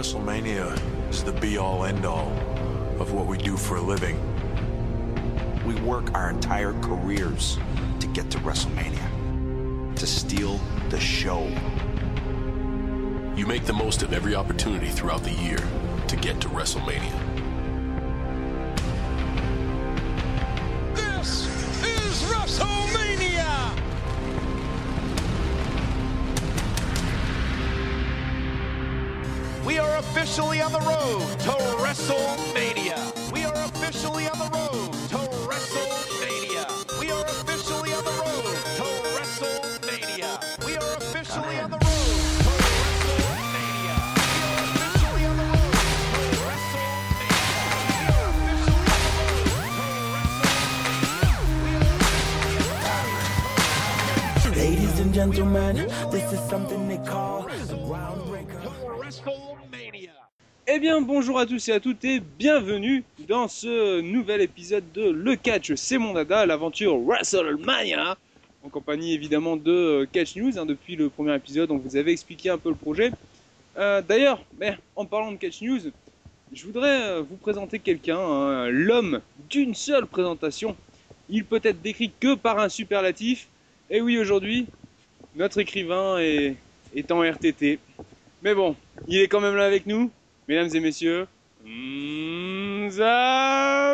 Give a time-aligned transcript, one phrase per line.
[0.00, 2.32] WrestleMania is the be all end all
[2.98, 4.16] of what we do for a living.
[5.66, 7.58] We work our entire careers
[7.98, 10.58] to get to WrestleMania, to steal
[10.88, 11.46] the show.
[13.36, 15.58] You make the most of every opportunity throughout the year
[16.08, 17.49] to get to WrestleMania.
[30.30, 31.50] Officially on the road to
[31.82, 32.94] WrestleMania.
[33.32, 35.16] We are officially on the road to
[35.50, 36.70] WrestleMania.
[37.00, 38.84] We are officially on the road to
[39.18, 40.38] WrestleMania.
[40.64, 42.14] We are officially on the road
[42.46, 44.30] to WrestleMania.
[44.30, 47.74] We are officially on the road to WrestleMania.
[47.98, 49.50] We are officially on the road
[54.38, 54.56] to WrestleMania.
[54.56, 55.74] Ladies and gentlemen,
[56.12, 59.59] this is something they call a groundbreaker.
[60.72, 65.10] Eh bien bonjour à tous et à toutes et bienvenue dans ce nouvel épisode de
[65.10, 68.16] Le Catch, c'est mon dada, l'aventure WrestleMania,
[68.62, 70.56] en compagnie évidemment de euh, Catch News.
[70.56, 73.10] hein, depuis le premier épisode, on vous avait expliqué un peu le projet.
[73.78, 74.44] Euh, D'ailleurs,
[74.94, 75.80] en parlant de Catch News,
[76.52, 80.76] je voudrais euh, vous présenter quelqu'un, hein, l'homme d'une seule présentation.
[81.28, 83.48] Il peut être décrit que par un superlatif.
[83.90, 84.68] Et oui, aujourd'hui,
[85.34, 86.54] notre écrivain est,
[86.94, 87.80] est en RTT.
[88.44, 88.76] Mais bon,
[89.08, 90.12] il est quand même là avec nous,
[90.50, 91.28] mesdames et messieurs.
[91.62, 91.66] The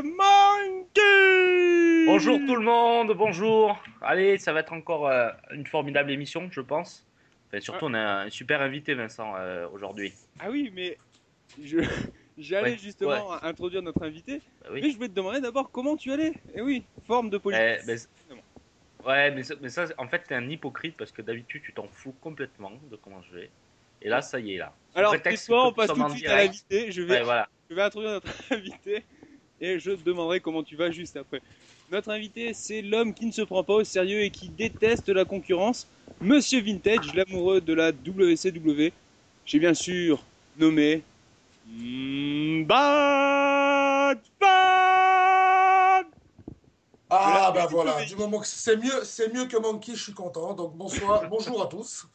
[0.03, 3.79] Monkey Bonjour tout le monde, bonjour.
[4.01, 7.07] Allez, ça va être encore euh, une formidable émission, je pense.
[7.49, 10.15] Enfin, surtout, on a un super invité, Vincent, euh, aujourd'hui.
[10.39, 10.97] Ah oui, mais
[11.63, 11.81] je-
[12.39, 14.41] j'allais Ouais, justement introduire notre invité.
[14.63, 14.81] Bah oui.
[14.83, 16.33] Mais je voulais te demander d'abord comment tu allais.
[16.55, 17.85] Eh oui, forme de politesse.
[17.85, 18.41] Eh, ben,
[19.07, 21.87] ouais, mais ça, mais ça, en fait, t'es un hypocrite parce que d'habitude, tu t'en
[21.87, 23.51] fous complètement de comment je vais.
[24.07, 24.73] Et là, ça y est, là.
[24.95, 26.93] Alors, que on passe tout de suite à l'invité.
[26.93, 27.49] Je vais Ouais, voilà.
[27.69, 29.03] Je vais introduire notre invité
[29.61, 31.43] et je te demanderai comment tu vas juste après.
[31.91, 35.25] Notre invité, c'est l'homme qui ne se prend pas au sérieux et qui déteste la
[35.25, 35.89] concurrence,
[36.21, 38.93] Monsieur Vintage, l'amoureux de la WCW.
[39.45, 40.23] J'ai bien sûr
[40.57, 41.03] nommé
[41.69, 44.86] mm, Bad Bad
[47.09, 50.55] Ah bah voilà, du moment que c'est mieux, c'est mieux que Monkey, je suis content.
[50.55, 52.07] Donc bonsoir, bonjour à tous.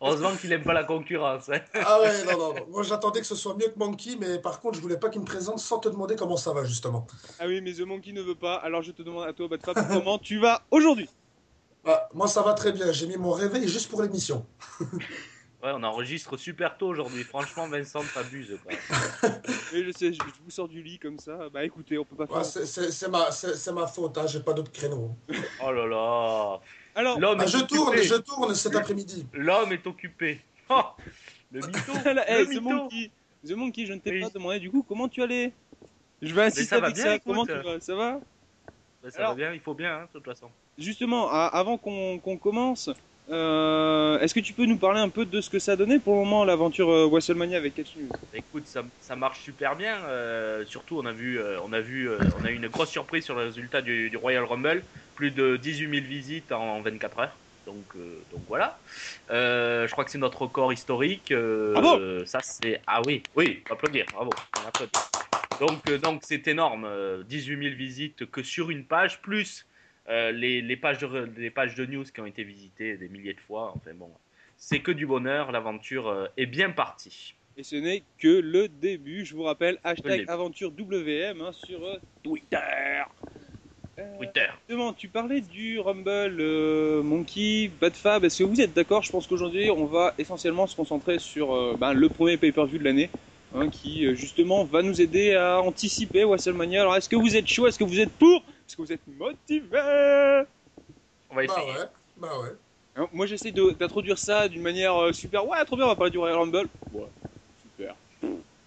[0.00, 1.50] Heureusement qu'il aime pas la concurrence.
[1.50, 1.60] hein.
[1.74, 2.66] Ah ouais, non, non, non.
[2.70, 5.20] Moi j'attendais que ce soit mieux que Monkey, mais par contre je voulais pas qu'il
[5.20, 7.06] me présente sans te demander comment ça va justement.
[7.38, 9.62] Ah oui, mais The Monkey ne veut pas, alors je te demande à toi, Bad
[9.62, 11.08] Fab, comment tu vas aujourd'hui?
[11.86, 14.46] Ah, moi ça va très bien, j'ai mis mon réveil juste pour l'émission.
[15.64, 17.24] Ouais, on enregistre super tôt aujourd'hui.
[17.24, 18.58] Franchement, Vincent, t'abuses.
[19.72, 21.48] je sais, je, vous sors du lit comme ça.
[21.50, 22.36] Bah écoutez, on peut pas faire.
[22.36, 25.16] Ouais, c'est- c'est ma, c'est c'est ma faute, hein, j'ai pas d'autre créneau.
[25.64, 26.60] Oh là là.
[26.94, 28.04] Alors, L'homme Ah, est je tourne, occupé.
[28.04, 29.26] je tourne cet après-midi.
[29.32, 30.40] L'homme est occupé.
[30.68, 30.82] Oh,
[31.50, 31.92] le mytho.
[32.12, 32.60] Là, hey, le The mytho.
[32.62, 33.10] Monkey,
[33.46, 34.20] The Monkey, je ne t'ai Oui.
[34.20, 35.50] pas demandé du coup comment tu allais?
[36.20, 37.14] Je vais insister ça va avec bien, ça.
[37.14, 37.24] écoute.
[37.32, 37.80] Comment tu vas?
[37.80, 38.20] Ça va?
[39.02, 40.50] Bah, ça Alors- va bien, il faut bien, hein, de toute façon.
[40.76, 42.90] Justement, à- avant qu'on qu'on commence,
[43.30, 45.98] euh, est-ce que tu peux nous parler un peu de ce que ça a donné
[45.98, 49.76] pour le moment l'aventure euh, WrestleMania avec Catch News Bah, Écoute, ça, ça marche super
[49.76, 49.96] bien.
[50.04, 52.08] euh, surtout, on a vu, euh, on a vu,
[52.40, 54.82] on a eu une grosse surprise sur le résultat du, du Royal Rumble.
[55.14, 57.36] Plus de 18 000 visites en 24 heures.
[57.66, 57.84] Donc,
[58.30, 58.78] donc voilà.
[59.30, 61.32] Je crois que c'est notre record historique.
[61.32, 64.30] Bravo euh, ça c'est ah oui, oui, faut applaudir, bravo.
[64.62, 64.92] on applaudit.
[65.60, 66.84] Donc donc c'est énorme.
[66.84, 69.66] euh, 18 000 visites que sur une page plus
[70.08, 73.34] euh, les, les pages de les pages de news qui ont été visitées des milliers
[73.34, 73.72] de fois.
[73.76, 74.10] Enfin bon,
[74.56, 75.52] c'est que du bonheur.
[75.52, 77.34] L'aventure euh, est bien partie.
[77.56, 79.24] Et ce n'est que le début.
[79.24, 80.30] Je vous rappelle, Le hashtag début.
[80.30, 83.02] aventure WM hein, sur euh, Twitter.
[83.98, 84.46] Euh, Twitter.
[84.66, 88.24] Justement, tu parlais du Rumble, euh, Monkey, Bad Fab.
[88.24, 89.04] Est-ce que vous êtes d'accord?
[89.04, 93.08] Je pense qu'aujourd'hui, on va essentiellement se concentrer sur ben, le premier pay-per-view de l'année,
[93.54, 96.80] hein, qui justement va nous aider à anticiper WrestleMania.
[96.80, 97.68] Alors, est-ce que vous êtes chaud?
[97.68, 98.42] Est-ce que vous êtes pour?
[98.66, 99.78] Est-ce que vous êtes motivé
[101.30, 101.72] On va Bah essayer.
[101.72, 103.06] ouais, bah ouais.
[103.12, 105.46] Moi, j'essaie d'introduire ça d'une manière euh, super.
[105.46, 106.68] Ouais, trop bien, on va parler du Royal Rumble.
[106.92, 107.08] Ouais,
[107.60, 107.96] super.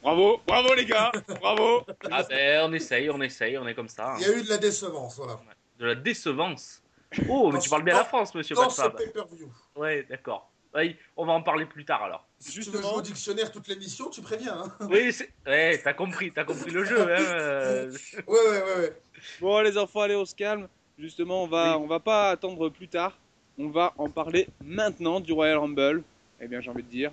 [0.01, 1.11] Bravo, bravo les gars,
[1.41, 1.83] bravo.
[2.11, 4.13] Ah ben, on essaye, on essaye, on est comme ça.
[4.13, 4.17] hein.
[4.19, 5.39] Il y a eu de la décevance, voilà.
[5.79, 6.81] De la décevance.
[7.29, 9.51] Oh, mais Dans tu parles bien la France, monsieur Dans ce pay-per-view.
[9.75, 10.51] Ouais, d'accord.
[10.75, 12.27] Ouais, on va en parler plus tard alors.
[12.39, 12.89] Si tu veux Justement.
[12.89, 14.61] jouer au dictionnaire toute l'émission, tu préviens.
[14.61, 15.11] Hein Oui,
[15.47, 17.01] ouais, t'as compris, t'as compris le jeu.
[17.01, 17.07] Hein.
[17.19, 17.91] euh.
[18.27, 19.01] ouais, ouais, ouais, ouais.
[19.41, 20.67] Bon, les enfants, allez, on se calme.
[20.99, 21.83] Justement, on va, Oui.
[21.83, 23.17] on va pas attendre plus tard.
[23.57, 26.03] On va en parler maintenant du Royal Rumble.
[26.39, 27.11] Eh bien, j'ai envie de dire,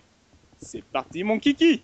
[0.58, 1.82] c'est parti, mon kiki.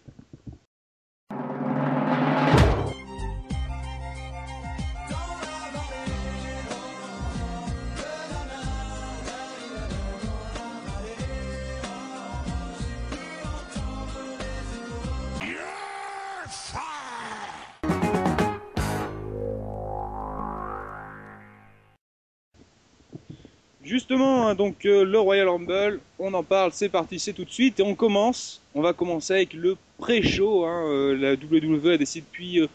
[24.61, 27.83] Donc euh, le Royal Rumble, on en parle, c'est parti, c'est tout de suite et
[27.83, 28.61] on commence.
[28.75, 30.67] On va commencer avec le pré-show.
[30.67, 32.67] Hein, euh, la WWE a décidé depuis euh,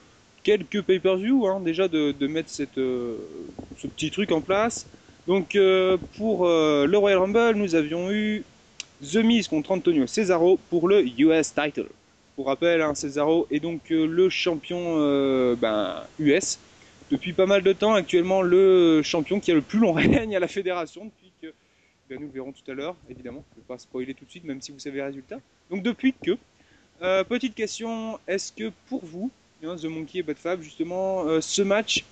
[0.41, 2.65] quelques pay-per-view hein, déjà de, mettre ce
[3.83, 4.87] petit truc en place.
[5.27, 5.55] Donc
[6.17, 8.43] pour le Royal Rumble, nous avions eu
[9.03, 11.87] The Miz contre Antonio Cesaro pour le US title.
[12.35, 16.57] Pour rappel, hein, Cesaro est donc le champion euh, ben, US
[17.11, 17.93] depuis pas mal de temps.
[17.93, 21.25] Actuellement, le champion qui a le plus long règne à la fédération depuis
[22.12, 23.44] nous le verrons tout à l'heure, évidemment.
[23.54, 25.40] Je ne vais pas spoiler tout de suite, même si vous savez les résultats.
[25.69, 26.38] Donc depuis que.
[27.02, 29.30] Euh, petite question, est-ce que pour vous,
[29.63, 32.06] hein, The Monkey et Bad Fab, justement, euh, ce match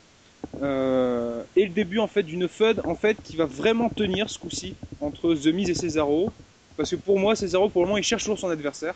[0.62, 4.38] euh, est le début en fait d'une feud en fait qui va vraiment tenir ce
[4.38, 6.32] coup-ci entre The Miz et Cesaro?
[6.76, 8.96] Parce que pour moi, Cesaro, pour le moment, il cherche toujours son adversaire.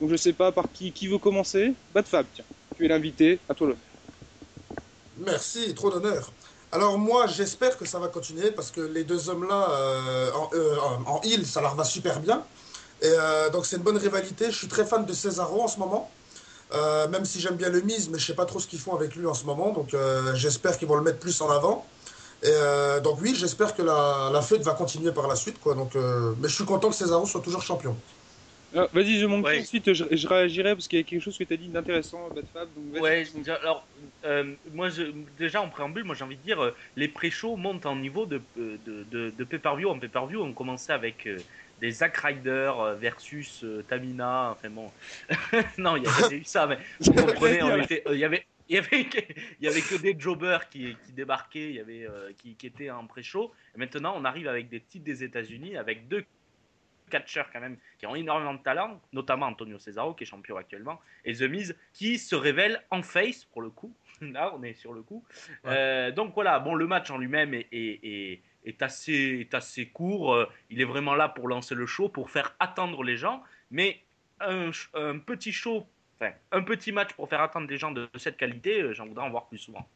[0.00, 1.72] Donc je sais pas par qui, qui veut commencer.
[1.94, 2.44] Bad Fab, tiens,
[2.76, 3.76] tu es l'invité, à toi le
[5.24, 6.32] Merci, trop d'honneur.
[6.74, 11.44] Alors moi, j'espère que ça va continuer parce que les deux hommes-là, euh, en, euh,
[11.44, 12.42] ça leur va super bien.
[13.02, 14.46] Et euh, donc c'est une bonne rivalité.
[14.50, 16.10] Je suis très fan de Cesaro en ce moment.
[16.72, 18.94] Euh, même si j'aime bien le mise, mais je sais pas trop ce qu'ils font
[18.94, 19.72] avec lui en ce moment.
[19.72, 19.94] Donc
[20.32, 21.84] j'espère qu'ils vont le mettre plus en avant.
[22.42, 22.54] Et
[23.04, 25.58] donc oui, j'espère que la, fête va continuer par la suite.
[25.66, 27.94] Mais je suis content que Cesaro soit toujours champion.
[28.74, 29.60] Ah, Vas-y, je monte Ouais.
[29.60, 32.28] ensuite, je, je réagirai parce qu'il y a quelque chose que tu as dit d'intéressant,
[32.30, 32.68] Bad Fab.
[32.74, 33.02] Donc.
[33.02, 33.24] Ouais,
[33.62, 33.86] alors
[34.24, 35.02] euh, moi je,
[35.38, 38.40] déjà en préambule, moi j'ai envie de dire euh, les pré-shows montent en niveau de,
[38.58, 40.40] euh, de, de, de pay-per-view en pay-per-view.
[40.42, 41.38] On commençait avec euh,
[41.80, 44.50] des Zack Ryder versus Tamina.
[44.52, 44.90] Enfin bon,
[45.78, 47.60] non, il y avait eu ça, mais vous comprenez,
[48.10, 48.46] il y avait.
[48.68, 49.18] Il y, avait, que-
[49.60, 52.06] il y avait que des jobbers qui, qui débarquaient, il y avait,
[52.38, 53.52] qui, qui étaient en pré-show.
[53.74, 56.24] Et maintenant, on arrive avec des titres des États-Unis, avec deux
[57.12, 61.00] catcheurs quand même qui ont énormément de talent, notamment Antonio Cesaro qui est champion actuellement,
[61.24, 63.92] et The Miz qui se révèle en face pour le coup.
[64.20, 65.22] Là, on est sur le coup.
[65.66, 69.86] Euh, donc voilà, bon, le match en lui-même est, est, est- est assez, est assez
[69.86, 70.34] court.
[70.34, 73.42] Euh, Il est vraiment là pour lancer le show, pour faire attendre les gens.
[73.70, 74.00] Mais
[74.40, 74.70] un,
[75.18, 75.86] petit show,
[76.20, 79.24] enfin, un petit match pour faire attendre des gens de, cette qualité, euh, j'en voudrais
[79.24, 79.86] en voir plus souvent.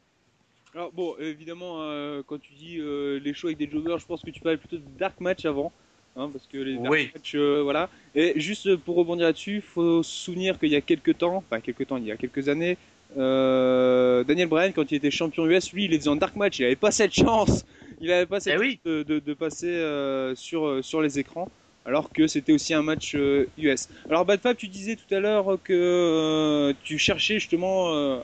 [0.75, 4.23] Alors bon, évidemment, euh, quand tu dis euh, les shows avec des jobbers, je pense
[4.23, 5.73] que tu parlais plutôt de dark match avant.
[6.17, 7.11] Hein, parce que les dark Oui.
[7.15, 7.89] match, euh, voilà.
[8.15, 11.87] Et juste pour rebondir là-dessus, faut se souvenir qu'il y a quelques temps, enfin quelques
[11.87, 12.77] temps, il y a quelques années,
[13.17, 16.65] euh, Daniel Bryan, quand il était champion US, lui, il est en dark match, il
[16.65, 17.65] avait pas cette chance.
[18.01, 18.81] Il avait pas cette Eh chance oui.
[18.85, 21.49] de, de- de passer euh, sur, sur les écrans.
[21.85, 23.89] Alors que c'était aussi un match euh, US.
[24.11, 28.19] Alors Bad Fab, tu disais tout à l'heure que euh, tu cherchais justement euh,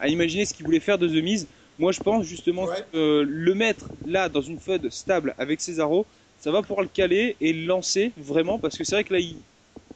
[0.00, 1.46] à imaginer ce qu'il voulait faire de The Miz.
[1.78, 2.76] Moi, je pense justement Ouais.
[2.92, 6.06] que euh, le mettre là dans une feud stable avec Cesaro,
[6.42, 9.20] ça va pouvoir le caler et le lancer vraiment parce que c'est vrai que là,
[9.20, 9.44] il-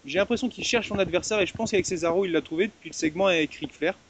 [0.04, 2.90] j'ai l'impression qu'il cherche son adversaire et je pense qu'avec Cesaro, il l'a trouvé depuis
[2.90, 4.00] le segment avec Ric Flair.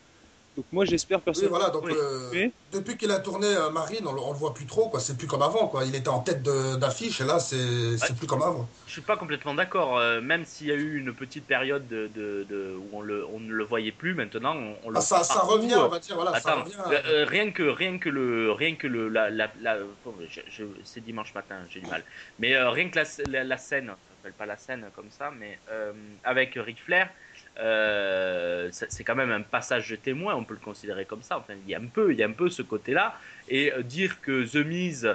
[0.57, 1.59] Donc moi, j'espère Oui, personnellement.
[1.59, 1.93] voilà, donc Oui.
[1.95, 2.53] euh, Oui.
[2.73, 5.01] depuis qu'il a tourné euh, Marine, on, le- on le voit plus trop, quoi.
[5.01, 5.85] C'est plus comme avant, quoi.
[5.85, 8.67] Il était en tête d'affiche et là, c'est c'est plus comme avant.
[8.87, 12.07] Je suis pas complètement d'accord, euh, même s'il y a eu une petite période de,
[12.07, 15.01] de- de- où on, le, on ne le voyait plus, maintenant on, on le Ah,
[15.03, 16.77] ça, voit ça revient, on va dire, voilà, ça Attends, revient.
[17.07, 19.77] euh, rien que rien que le rien que le la, la, la-
[20.07, 22.03] oh, je- je- c'est dimanche matin, j'ai du mal.
[22.39, 25.31] Mais euh, rien que la, la, la scène, ça s'appelle pas la scène comme ça,
[25.31, 25.93] mais euh,
[26.25, 27.11] avec Ric Flair,
[27.59, 31.39] euh, c'est quand même un passage de témoin, on peut le considérer comme ça.
[31.39, 33.83] Enfin, il y a un peu, il y a un peu ce côté-là, et euh,
[33.83, 35.09] dire que The Miz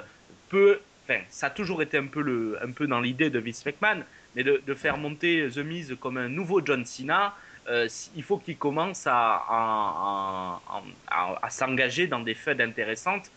[0.48, 3.64] peut, enfin, ça a toujours été un peu le, un peu dans l'idée de Vince
[3.64, 4.02] McMahon,
[4.34, 7.36] mais de, faire monter The Miz comme un nouveau John Cena.
[7.68, 10.60] euh, il faut qu'il commence à,
[11.08, 13.30] à, s'engager dans des feuds intéressantes.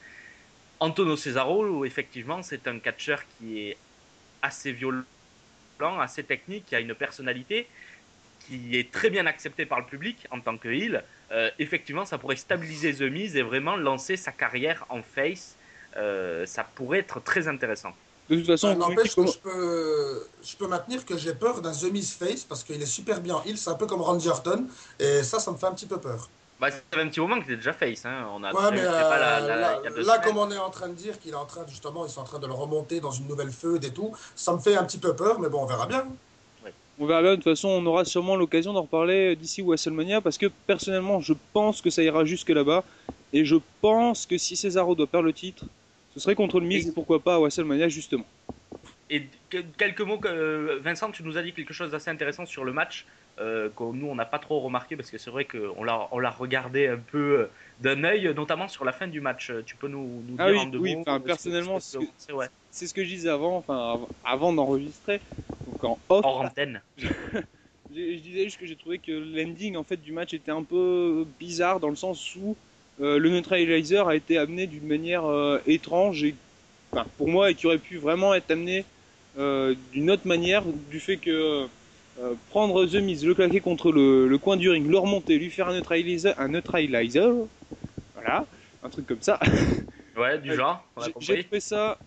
[0.80, 3.78] Antonio Cesaro, effectivement, c'est un catcheur qui est
[4.42, 5.04] assez violent,
[6.00, 7.68] assez technique, qui a une personnalité
[8.48, 11.04] qui est très bien acceptée par le public en tant que heel.
[11.32, 15.56] Euh, effectivement, ça pourrait stabiliser The Miz et vraiment lancer sa carrière en face.
[15.98, 17.94] Euh, ça pourrait être très intéressant.
[18.30, 21.72] De toute façon, n'empêche que comm- je peux, je peux maintenir que j'ai peur d'un
[21.72, 24.68] The Miz Face parce qu'il est super bien heel, c'est un peu comme Randy Orton
[25.00, 26.30] et ça, ça me fait un petit peu peur.
[26.60, 28.06] Bah, ça fait un petit moment qu'il était déjà face.
[28.06, 28.28] Hein.
[28.32, 30.70] On a Ouais, mais c'était pas la- euh, la- là, là, comme on est en
[30.70, 33.00] train de dire qu'il est en train, justement, ils sont en train de le remonter
[33.00, 35.64] dans une nouvelle feud et tout, ça me fait un petit peu peur, mais bon,
[35.64, 36.08] on verra bien.
[36.98, 40.38] On verra bien, de toute façon, on aura sûrement l'occasion d'en reparler d'ici WrestleMania parce
[40.38, 42.86] que personnellement, je pense que ça ira jusque là-bas.
[43.34, 45.70] Et je pense que si Cesaro doit perdre le titre,
[46.10, 48.26] ce serait contre le Miz Et- pourquoi pas à WrestleMania justement.
[49.10, 52.64] Et que- quelques mots, que, Vincent, tu nous as dit quelque chose d'assez intéressant sur
[52.66, 53.06] le match,
[53.40, 56.20] euh, que nous on n'a pas trop remarqué parce que c'est vrai qu'on l'a, on
[56.20, 59.52] l'a regardé un peu euh, d'un œil, notamment sur la fin du match.
[59.66, 62.34] Tu peux nous, nous Ah dire oui, en deux oui, mots enfin, personnellement, ce que
[62.34, 65.22] ouais, C'est ce que je disais avant, enfin avant d'enregistrer,
[65.82, 66.26] donc en off.
[66.26, 66.82] hors antenne.
[67.94, 70.64] Je, je disais juste que j'ai trouvé que l'ending en fait du match était un
[70.64, 72.58] peu bizarre dans le sens où
[73.02, 76.36] euh, le neutralizer a été amené d'une manière euh, étrange et
[76.92, 78.86] enfin, pour moi, et qui aurait pu vraiment être amené
[79.38, 81.68] euh, d'une autre manière, du fait que
[82.50, 85.68] prendre The Miz, le claquer contre le, le, coin du ring, le remonter, lui faire
[85.68, 87.34] un neutralizer, un neutralizer,
[88.14, 88.46] voilà,
[88.82, 89.38] un truc comme ça.
[90.16, 90.82] Ouais, du genre.
[91.20, 91.98] J'ai trouvé ça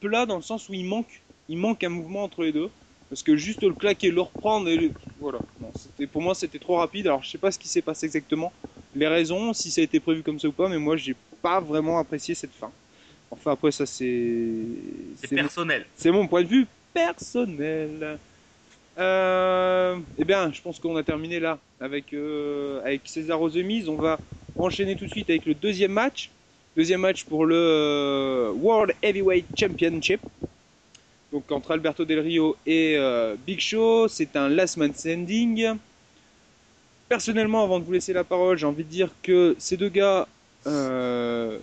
[0.00, 2.70] plat dans le sens où il manque, il manque un mouvement entre les deux.
[3.08, 4.90] Parce que juste le claquer, le reprendre, et le...
[5.20, 5.38] voilà.
[5.60, 5.72] Non,
[6.12, 7.06] pour moi, c'était trop rapide.
[7.06, 8.52] Alors, je sais pas ce qui s'est passé exactement,
[8.94, 11.60] les raisons, si ça a été prévu comme ça ou pas, mais moi, j'ai pas
[11.60, 12.70] vraiment apprécié cette fin.
[13.30, 14.52] Enfin, après, ça, c'est.
[15.16, 15.86] C'est personnel.
[15.94, 18.18] C'est mon point de vue personnel.
[18.98, 23.96] Euh, eh bien, je pense qu'on a terminé là avec, euh, avec César aux On
[23.96, 24.18] va
[24.56, 26.30] enchaîner tout de suite avec le deuxième match.
[26.76, 30.20] Deuxième match pour le euh, World Heavyweight Championship.
[31.32, 35.74] Donc entre Alberto Del Rio et euh, Big Show, c'est un last man standing.
[37.08, 40.26] Personnellement, avant de vous laisser la parole, j'ai envie de dire que ces deux gars
[40.66, 41.58] euh,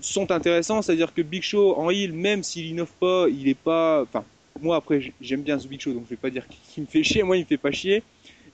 [0.00, 0.82] sont intéressants.
[0.82, 4.02] C'est-à-dire que Big Show en heel, même s'il innove pas, il est pas.
[4.02, 4.24] Enfin,
[4.60, 7.02] moi après, j'aime bien ce Big Show, donc je vais pas dire qu'il me fait
[7.02, 7.22] chier.
[7.22, 8.02] Moi, il me fait pas chier.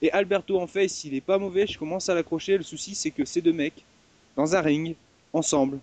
[0.01, 1.65] Et Alberto en face, il est pas mauvais.
[1.65, 2.57] Je commence à l'accrocher.
[2.57, 3.83] Le souci, c'est que ces deux mecs,
[4.35, 4.95] dans un ring,
[5.33, 5.79] ensemble.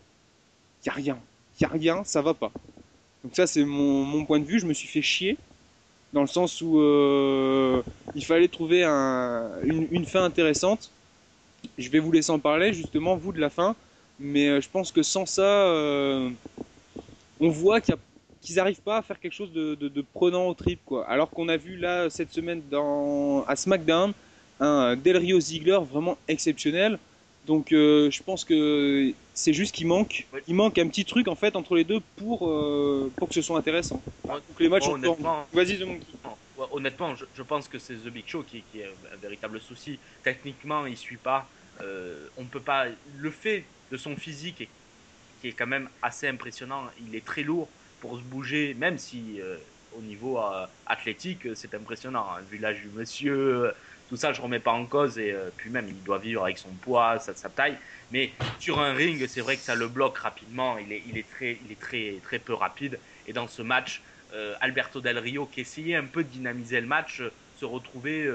[0.84, 1.18] N'y a rien.
[1.60, 2.52] N'y a rien, ça va pas.
[3.24, 4.60] Donc ça, c'est mon, point de vue.
[4.60, 5.38] Je me suis fait chier.
[6.12, 7.82] Dans le sens où euh,
[8.14, 10.90] il fallait trouver une, fin intéressante.
[11.78, 13.74] Je vais vous laisser en parler, justement, vous, de la fin.
[14.20, 16.30] Mais euh, je pense que sans ça, euh,
[17.40, 17.96] on voit qu'ils
[18.54, 20.78] n'arrivent pas à faire quelque chose de, prenant au trip.
[20.84, 21.08] Quoi.
[21.08, 24.12] Alors qu'on a vu là, cette semaine, dans, à SmackDown,
[24.60, 26.98] un Del Rio Ziggler vraiment exceptionnel.
[27.46, 31.34] Donc euh, je pense que c'est juste qu'il manque, il manque un petit truc en
[31.34, 34.02] fait entre les deux pour euh, pour que ce soit intéressant.
[34.58, 35.78] Les matchs honnêtement, Vas-y
[36.70, 39.98] Honnêtement, je, pense que c'est The Big Show qui, est un véritable souci.
[40.22, 41.48] Techniquement, il suit pas.
[41.82, 42.86] Euh, on peut pas.
[43.18, 44.68] Le fait de son physique
[45.40, 46.84] qui est quand même assez impressionnant.
[47.06, 47.68] Il est très lourd
[48.00, 49.40] pour se bouger, même si
[49.98, 50.38] au niveau
[50.86, 52.26] athlétique c'est impressionnant.
[52.30, 52.42] Hein.
[52.48, 53.72] Vu l'âge du monsieur
[54.14, 55.18] tout ça, je remets pas en cause.
[55.18, 57.76] Et euh, puis même, il doit vivre avec son poids, sa, sa taille.
[58.12, 58.30] Mais
[58.60, 60.78] sur un ring, c'est vrai que ça le bloque rapidement.
[60.78, 63.00] Il est, il est, très, il est très, très peu rapide.
[63.26, 64.02] Et dans ce match,
[64.32, 68.28] euh, Alberto Del Rio, qui essayait un peu de dynamiser le match, euh, se retrouvait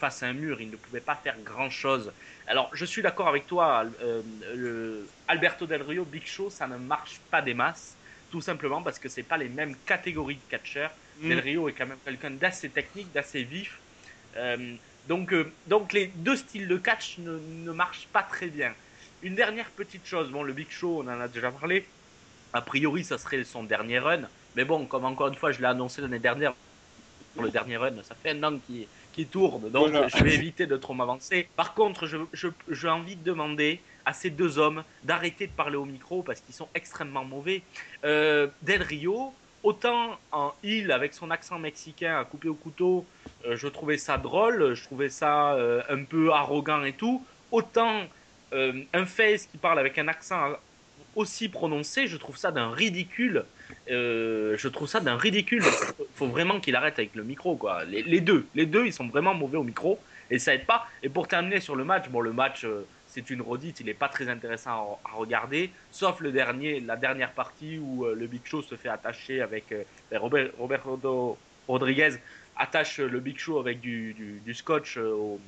[0.00, 0.60] face à un mur.
[0.60, 2.12] Il ne pouvait pas faire grand chose.
[2.46, 3.84] Alors, je suis d'accord avec toi.
[4.54, 7.96] Le Alberto Del Rio, Big Show, ça ne marche pas des masses.
[8.30, 10.90] Tout simplement parce que c'est pas les mêmes catégories de catcheurs.
[11.20, 11.28] Mm.
[11.28, 13.78] Del Rio est quand même quelqu'un d'assez technique, d'assez vif.
[15.08, 18.72] Donc, euh, donc les deux styles de catch ne, ne, marchent pas très bien.
[19.22, 21.86] Une dernière petite chose, bon, le Big Show, on en a déjà parlé.
[22.52, 24.22] A priori, ça serait son dernier run.
[24.56, 26.54] Mais bon, comme encore une fois, je l'ai annoncé l'année dernière,
[27.34, 30.66] pour le dernier run, ça fait un an qui, qui tourne, donc je vais éviter
[30.66, 31.48] de trop m'avancer.
[31.56, 35.76] Par contre, j'ai je, je, envie de demander à ces deux hommes d'arrêter de parler
[35.76, 37.62] au micro parce qu'ils sont extrêmement mauvais.
[38.04, 43.06] Euh, Del Rio, autant en il avec son accent mexicain à couper au couteau,
[43.46, 47.24] euh, je trouvais ça drôle, je trouvais ça euh, un peu arrogant et tout.
[47.50, 48.02] Autant
[48.52, 50.52] euh, un face qui parle avec un accent
[51.14, 53.44] aussi prononcé, je trouve ça d'un ridicule.
[53.88, 55.62] je trouve ça d'un ridicule.
[56.14, 57.84] Faut vraiment qu'il arrête avec le micro, quoi.
[57.84, 59.98] Les, deux, les deux, ils sont vraiment mauvais au micro
[60.30, 60.86] et ça aide pas.
[61.02, 62.66] Et pour terminer sur le match, bon, le match,
[63.12, 67.32] c'est une redite, il n'est pas très intéressant à, regarder, sauf le dernier, la dernière
[67.32, 69.74] partie où le Big Show se fait attacher avec
[70.10, 70.82] ben, Robert,
[71.68, 72.16] Rodriguez
[72.56, 75.38] attache le Big Show avec du, scotch euh,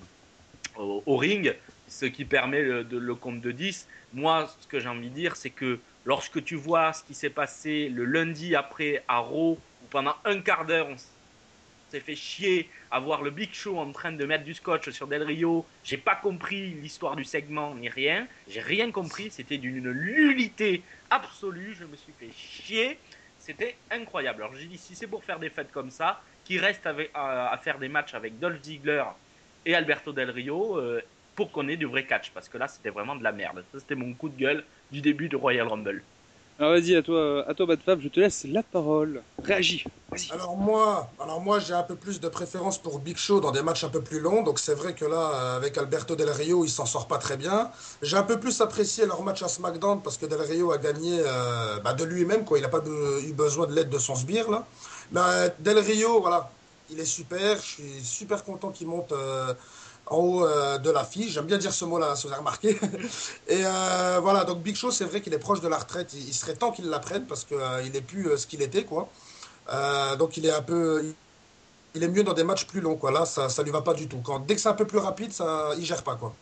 [0.77, 1.55] au, ring,
[1.89, 3.87] ce qui permet le, compte de 10.
[4.15, 7.31] Moi, ce que j'ai envie de dire, c'est que lorsque tu vois ce qui s'est
[7.31, 9.59] passé le lundi après à Raw,
[9.91, 10.97] pendant un quart d'heure, on
[11.95, 15.07] s'est fait chier à voir le Big Show en train de mettre du scotch sur
[15.07, 15.65] Del Rio.
[15.85, 18.27] J'ai pas compris l'histoire du segment ni rien.
[18.49, 19.31] J'ai rien compris.
[19.31, 21.77] C'était d'une nullité absolue.
[21.79, 22.99] Je me suis fait chier.
[23.39, 24.43] C'était incroyable.
[24.43, 27.79] Alors j'ai dit, si c'est pour faire des fêtes comme ça, qui reste à, faire
[27.79, 29.05] des matchs avec Dolph Ziggler
[29.65, 31.01] et Alberto Del Rio euh,
[31.37, 32.31] pour qu'on ait du vrai catch.
[32.33, 33.65] Parce que là, c'était vraiment de la merde.
[33.71, 36.03] Ça, c'était mon coup de gueule du début de Royal Rumble.
[36.59, 37.67] Alors vas-y, à toi, à toi
[37.99, 39.23] je te laisse la parole.
[39.43, 39.85] Réagis.
[40.31, 43.63] Alors moi, alors moi j'ai un peu plus de préférence pour Big Show dans des
[43.63, 44.43] matchs un peu plus longs.
[44.45, 47.73] Donc c'est vrai que là, avec Alberto Del Rio, il s'en sort pas très bien.
[48.03, 51.19] J'ai un peu plus apprécié leur match à SmackDown parce que Del Rio a gagné
[51.19, 52.45] euh, bah, de lui-même.
[52.55, 52.83] Il n'a pas
[53.27, 54.65] eu besoin de l'aide de son sbire là.
[55.11, 56.53] Bah, Del Rio, voilà,
[56.89, 57.57] il est super.
[57.57, 59.55] Je suis super content qu'il monte euh,
[60.07, 61.33] en haut euh, de l'affiche.
[61.33, 62.71] J'aime bien dire ce mot-là, si vous avez remarqué.
[63.49, 66.13] Et euh, voilà, donc Big Show, c'est vrai qu'il est proche de la retraite.
[66.15, 69.09] Il, serait temps qu'il la prenne parce qu'il n'est plus ce qu'il était, quoi.
[70.19, 71.05] donc il est un peu.
[71.95, 73.13] Il est mieux dans des matchs plus longs, quoi.
[73.13, 74.19] Là, ça, ça lui va pas du tout.
[74.23, 76.35] Quand, dès que c'est un peu plus rapide, ça, il gère pas, quoi.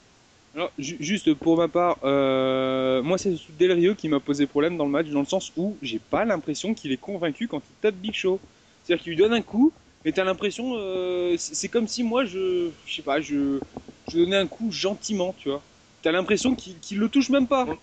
[0.54, 4.76] Alors, ju- juste pour ma part, euh, moi c'est Del Rio qui m'a posé problème
[4.76, 7.74] dans le match, dans le sens où j'ai pas l'impression qu'il est convaincu quand il
[7.80, 8.38] tape Big Show.
[8.84, 9.72] C'est-à-dire qu'il lui donne un coup,
[10.04, 13.62] mais t'as l'impression, euh, c'est comme si moi je, je sais pas, je,
[14.04, 15.62] je donnais un coup gentiment, tu vois.
[16.02, 17.64] T'as l'impression qu'il qu'il le touche même pas.
[17.66, 17.78] Veut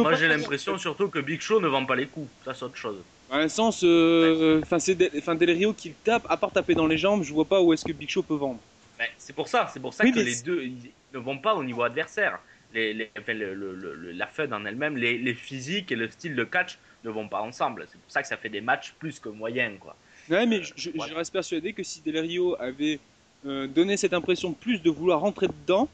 [0.00, 2.76] Moi j'ai l'impression surtout que Big Show ne vend pas les coups, ça c'est autre
[2.76, 3.04] chose.
[3.28, 6.74] Dans un sens, euh, c'est Del, enfin, Del Rio qui le tape, à part taper
[6.74, 8.60] dans les jambes, je vois pas où est-ce que Big Show peut vendre.
[8.98, 11.54] Ben, c'est pour ça, c'est pour ça Oui, que les deux ils ne vont pas
[11.54, 12.40] au niveau adversaire.
[12.70, 16.10] Les, les- enfin, le- le- le- la Fed en elle-même, les, les physiques et le
[16.10, 17.86] style de catch ne vont pas ensemble.
[17.88, 19.98] C'est pour ça que ça fait des matchs plus que moyens, quoi.
[20.30, 21.12] Ouais, mais Euh, je, je- voilà.
[21.12, 22.98] je reste persuadé que si Del Rio avait
[23.44, 25.88] euh, donné cette impression plus de vouloir rentrer dedans,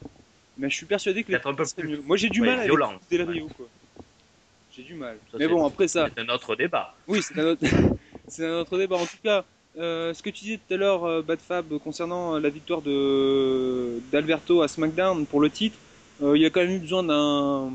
[0.57, 2.01] mais je suis persuadé que les un peu plus- mieux.
[2.05, 2.71] Moi j'ai du ouais, mal avec.
[3.09, 3.67] Del Rio, quoi.
[4.75, 5.17] J'ai du mal.
[5.37, 6.95] Mais bon, après ça, C'est un autre débat.
[7.07, 7.63] oui, c'est un autre,
[8.39, 8.97] un autre débat.
[8.97, 9.43] En tout cas,
[9.77, 13.99] euh, ce que tu disais tout à l'heure, euh, Bad Fab, concernant la victoire de
[14.11, 15.77] d'Alberto à SmackDown pour le titre,
[16.21, 17.71] euh, il y a quand même eu besoin d'un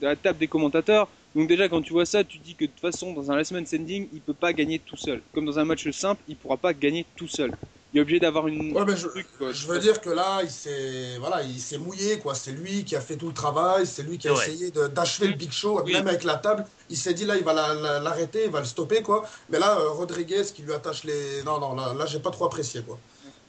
[0.00, 1.08] de la table des commentateurs.
[1.34, 3.36] Donc déjà, quand tu vois ça, tu te dis que de toute façon, dans un
[3.36, 5.22] last man standing, il peut pas gagner tout seul.
[5.32, 7.52] Comme dans un match simple, il pourra pas gagner tout seul.
[7.92, 8.72] Il est obligé d'avoir une.
[8.76, 9.52] Ouais, mais je, truc, quoi.
[9.52, 12.34] je veux dire que là, il s'est voilà, il s'est mouillé quoi.
[12.36, 14.38] C'est lui qui a fait tout le travail, c'est lui qui a Ouais.
[14.44, 15.92] essayé de- d'achever le Big Show, Oui.
[15.92, 16.64] même avec la table.
[16.88, 19.28] Il s'est dit là, il va la- la- l'arrêter, il va le stopper quoi.
[19.50, 22.44] Mais là, euh, Rodriguez qui lui attache les, non non, là, là j'ai pas trop
[22.44, 22.96] apprécié quoi.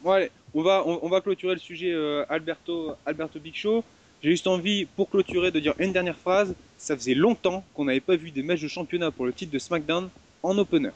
[0.04, 3.84] Bon, allez, on va, on, on va clôturer le sujet euh, Alberto, Alberto Big Show.
[4.24, 6.54] J'ai juste envie, pour clôturer, de dire une dernière phrase.
[6.82, 9.60] Ça faisait longtemps qu'on n'avait pas vu des matchs de championnat pour le titre de
[9.60, 10.10] SmackDown
[10.42, 10.90] en opener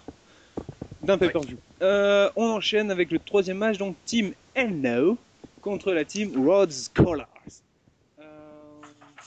[1.03, 1.59] d'un pay-per-view.
[1.83, 5.15] Euh, on enchaîne avec le troisième match, donc Team Elno
[5.61, 7.27] contre la team Rhodes Scholars.
[8.17, 8.23] Euh,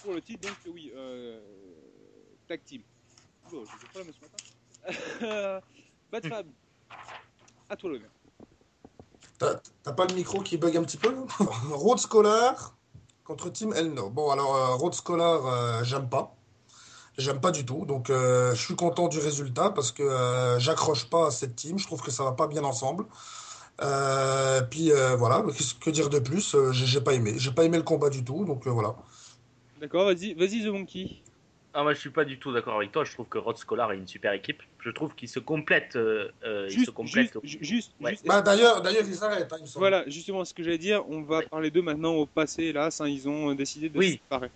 [0.02, 1.38] pour le titre, donc oui, euh,
[2.48, 2.82] tag team.
[3.52, 5.60] Oula, j'ai des problèmes ce matin.
[6.10, 6.46] Bad Fab,
[7.70, 8.10] à toi l'honneur.
[9.38, 11.14] T'as t'as pas le micro qui bug un petit peu
[11.70, 12.74] Rhodes Scholar
[13.22, 14.10] contre Team Elno.
[14.10, 16.34] Bon alors euh, Rhodes Scholar, euh, j'aime pas.
[17.18, 21.10] J'aime pas du tout, donc euh, je suis content du résultat parce que euh, j'accroche
[21.10, 21.76] pas à cette team.
[21.76, 23.06] Je trouve que ça va pas bien ensemble.
[23.82, 26.54] Euh, puis euh, voilà, qu'est-ce que dire de plus?
[26.72, 28.94] J'ai pas aimé, j'ai pas aimé le combat du tout, donc euh, voilà.
[29.80, 31.08] D'accord, vas-y, vas-y The Monkey.
[31.74, 33.02] Ah, moi je suis pas du tout d'accord avec toi.
[33.04, 34.62] Je trouve que Rod Scholar est une super équipe.
[34.78, 35.96] Je trouve qu'ils se complètent.
[35.96, 37.36] euh, euh, ils se Juste, complètent.
[37.42, 38.10] juste, juste, Ouais.
[38.12, 41.38] juste- Bah d'ailleurs, d'ailleurs ils arrêtent, hein, voilà, justement ce que j'allais dire, on va
[41.38, 41.46] Ouais.
[41.48, 44.06] parler d'eux maintenant au passé, hélas, hein, ils ont décidé de Oui.
[44.06, 44.50] se séparer.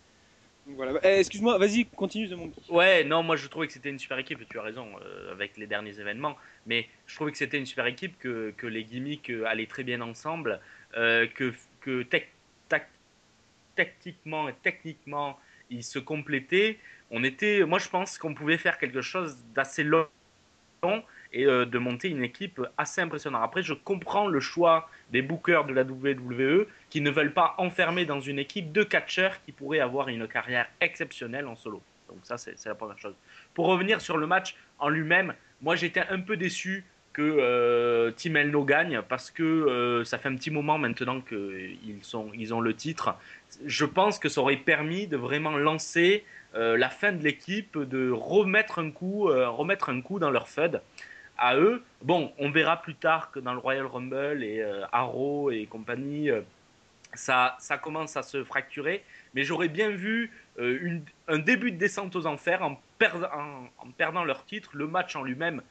[1.02, 2.62] Eh, excuse-moi, vas-y, continue The Monkey.
[2.70, 5.56] Ouais, non, moi je trouvais que c'était une super équipe, tu as raison, euh, avec
[5.56, 9.30] les derniers événements, mais je trouvais que c'était une super équipe, que, que les gimmicks
[9.30, 10.60] euh, allaient très bien ensemble,
[10.96, 12.28] euh, que, que tec-
[12.68, 12.90] tac-
[13.74, 15.38] tactiquement et techniquement
[15.70, 16.78] ils se complétaient.
[17.10, 20.06] On était, moi je pense qu'on pouvait faire quelque chose d'assez long
[21.32, 23.42] et euh, de monter une équipe assez impressionnante.
[23.44, 28.04] Après, je comprends le choix des bookers de la WWE qui ne veulent pas enfermer
[28.04, 31.82] dans une équipe de catcheurs qui pourraient avoir une carrière exceptionnelle en solo.
[32.08, 33.14] Donc ça, c'est la première chose.
[33.54, 38.36] Pour revenir sur le match en lui-même, moi j'étais un peu déçu que euh, Team
[38.36, 42.60] Elno gagne parce que euh, ça fait un petit moment maintenant qu'ils sont, ils ont
[42.60, 43.16] le titre.
[43.66, 48.10] Je pense que ça aurait permis de vraiment lancer euh, la fin de l'équipe, de
[48.10, 50.80] remettre un coup, euh, remettre un coup dans leur FUD
[51.38, 51.82] à eux.
[52.02, 56.30] Bon, on verra plus tard que dans le Royal Rumble et euh, Arrow et compagnie,
[56.30, 56.42] euh,
[57.14, 59.04] ça, ça commence à se fracturer.
[59.34, 63.90] Mais j'aurais bien vu euh, un début de descente aux enfers en, perd- en- en
[63.96, 64.70] perdant leur titre.
[64.74, 65.62] Le match en lui-même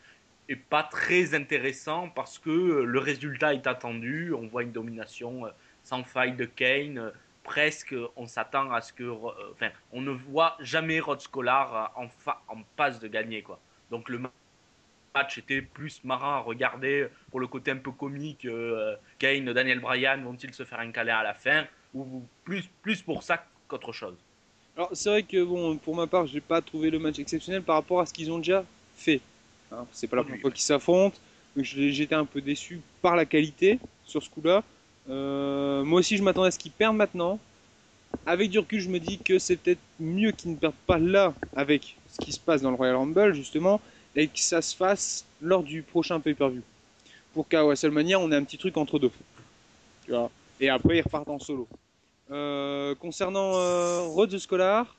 [0.49, 4.33] est pas très intéressant parce que le résultat est attendu.
[4.33, 5.43] On voit une domination
[5.83, 7.11] sans faille de Kane.
[7.43, 9.09] presque, on s'attend à ce que,
[9.51, 12.07] enfin, on ne voit jamais Rod Scholar euh, en,
[12.55, 13.59] en passe de gagner quoi.
[13.89, 14.31] Donc le ma-
[15.13, 18.45] match était plus marrant à regarder pour le côté un peu comique.
[18.45, 23.01] euh, Kane, Daniel Bryan vont-ils se faire un câlin à la fin ou plus, plus
[23.01, 24.15] pour ça qu'autre chose.
[24.77, 27.75] Alors c'est vrai que bon, pour ma part, j'ai pas trouvé le match exceptionnel par
[27.75, 28.63] rapport à ce qu'ils ont déjà
[28.95, 29.19] fait.
[29.71, 30.41] Hein, c'est pas la première oui.
[30.41, 31.17] fois qu'ils s'affrontent,
[31.55, 34.63] j'étais un peu déçu par la qualité sur ce coup-là.
[35.09, 37.39] Euh, moi aussi, je m'attendais à ce qu'ils perdent maintenant.
[38.25, 41.33] Avec du recul, je me dis que c'est peut-être mieux qu'ils ne perdent pas là
[41.55, 43.81] avec ce qui se passe dans le Royal Rumble justement,
[44.15, 46.61] et que ça se fasse lors du prochain pay-per-view.
[47.33, 49.11] Pour qu'à WrestleMania, on ait un petit truc entre deux.
[50.05, 50.29] Tu vois.
[50.59, 51.67] Et après, ils repartent en solo.
[52.29, 54.95] Euh, concernant euh, Rhodes Scholar,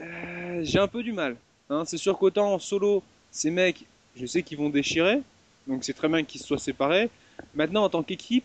[0.00, 1.36] euh, j'ai un peu du mal.
[1.70, 1.84] hein.
[1.86, 3.84] C'est sûr qu'autant en solo, ces mecs,
[4.16, 5.20] je sais qu'ils vont déchirer,
[5.66, 7.10] donc c'est très bien qu'ils se soient séparés.
[7.54, 8.44] Maintenant, en tant qu'équipe,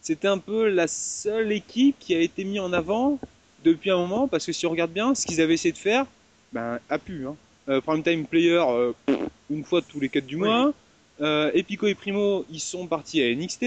[0.00, 3.18] c'était un peu la seule équipe qui a été mise en avant
[3.64, 6.06] depuis un moment, parce que si on regarde bien, ce qu'ils avaient essayé de faire,
[6.52, 7.26] ben, a pu.
[7.26, 7.36] Hein.
[7.68, 8.92] Euh, Prime Time Player, euh,
[9.50, 10.72] une fois tous les 4 du mois.
[11.20, 13.62] Euh, Epico et Primo, ils sont partis à NXT.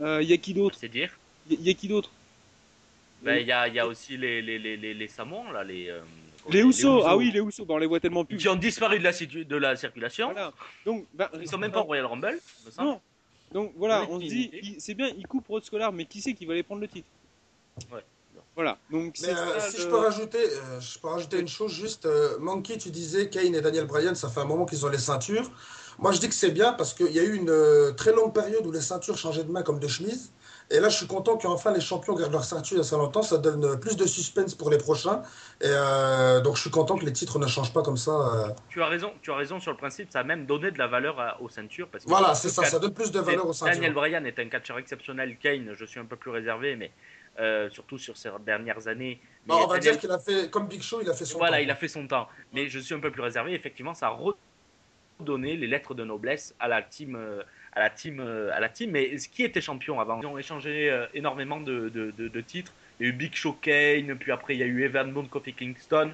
[0.00, 1.16] Il y a qui d'autre C'est dire.
[1.48, 2.10] Il y, a qui d'autre
[3.22, 5.64] Ben, il y, a, il y a aussi les, les, les, les, les Samoans, là,
[5.64, 5.92] les.
[6.50, 8.36] Les Housseaux, ah oui, les Housseaux, bah, on les voit tellement plus.
[8.36, 10.32] Qui ont disparu de la, de la circulation.
[10.32, 10.52] Voilà.
[10.84, 12.84] Donc, bah, Ils sont même pas en Royal Rumble, me.
[12.84, 13.00] Non.
[13.52, 16.46] Donc voilà, on se dit, c'est bien, il coupe Rod Scholar, mais qui c'est qui
[16.46, 17.06] va aller prendre le titre?
[17.92, 18.00] Ouais.
[18.54, 22.04] Voilà, donc Mais euh, si je peux rajouter, euh, je peux rajouter une chose juste.
[22.04, 24.98] euh, Monkey, tu disais Kane et Daniel Bryan, ça fait un moment qu'ils ont les
[24.98, 25.50] ceintures.
[25.98, 28.34] Moi, je dis que c'est bien parce qu'il y a eu une euh, très longue
[28.34, 30.32] période où les ceintures changeaient de main comme de chemise.
[30.70, 33.22] Et là, je suis content qu'enfin les champions gardent leur ceinture assez longtemps.
[33.22, 35.22] Ça donne plus de suspense pour les prochains.
[35.60, 38.10] Et euh, donc, je suis content que les titres ne changent pas comme ça.
[38.10, 38.48] euh.
[38.70, 40.86] Tu as raison, tu as raison sur le principe, ça a même donné de la
[40.86, 41.88] valeur à- aux ceintures.
[41.88, 42.64] Parce que Voilà, c'est ça.
[42.64, 43.94] Ça donne plus de valeur aux Daniel ceintures.
[43.94, 45.36] Bryan est un catcheur exceptionnel.
[45.38, 46.90] Kane, je suis un peu plus réservé, mais
[47.40, 49.20] euh, surtout sur ces dernières années.
[49.46, 51.56] Bah, on va dire qu'il a fait, comme Big Show, il a fait son Voilà,
[51.58, 51.62] temps.
[51.62, 52.28] il a fait son temps.
[52.52, 53.54] Mais je suis un peu plus réservé.
[53.54, 54.18] Effectivement, ça a
[55.20, 57.16] redonné les lettres de noblesse à la team.
[57.16, 57.42] euh,
[57.74, 61.06] à la team, euh, à la team, mais qui était champion avant Ils ont échangé
[61.14, 62.70] énormément de, de- de- de titres.
[63.00, 65.28] Il y a eu Big Show Kane, puis après il y a eu Evan Bourne,
[65.28, 66.12] Kofi Kingston,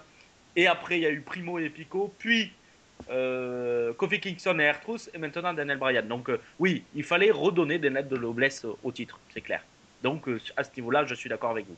[0.54, 2.52] et après il y a eu Primo et Pico, puis
[3.10, 6.06] euh, Kofi Kingston et Ertrus, et maintenant Daniel Bryan.
[6.06, 9.64] Donc euh, oui, il fallait redonner des lettres de noblesse au titre, c'est clair.
[10.02, 11.76] Donc euh, à ce niveau-là, je suis d'accord avec vous.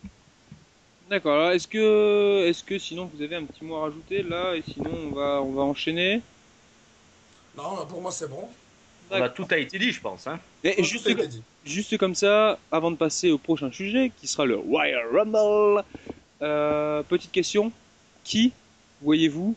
[1.09, 1.35] D'accord.
[1.35, 4.63] Alors, est-ce que, est-ce que sinon vous avez un petit mot à rajouter là, et
[4.63, 6.21] sinon on va, on va enchaîner?
[7.57, 8.49] Non, pour moi, c'est bon.
[9.11, 10.29] Bah, tout a été dit, je pense.
[10.29, 10.39] Hein.
[10.63, 11.43] Et juste, comme- dit.
[11.65, 15.85] juste comme ça, avant de passer au prochain sujet, qui sera le Royal Rumble.
[16.43, 17.71] euh, petite question
[18.25, 18.53] qui
[19.03, 19.55] voyez-vous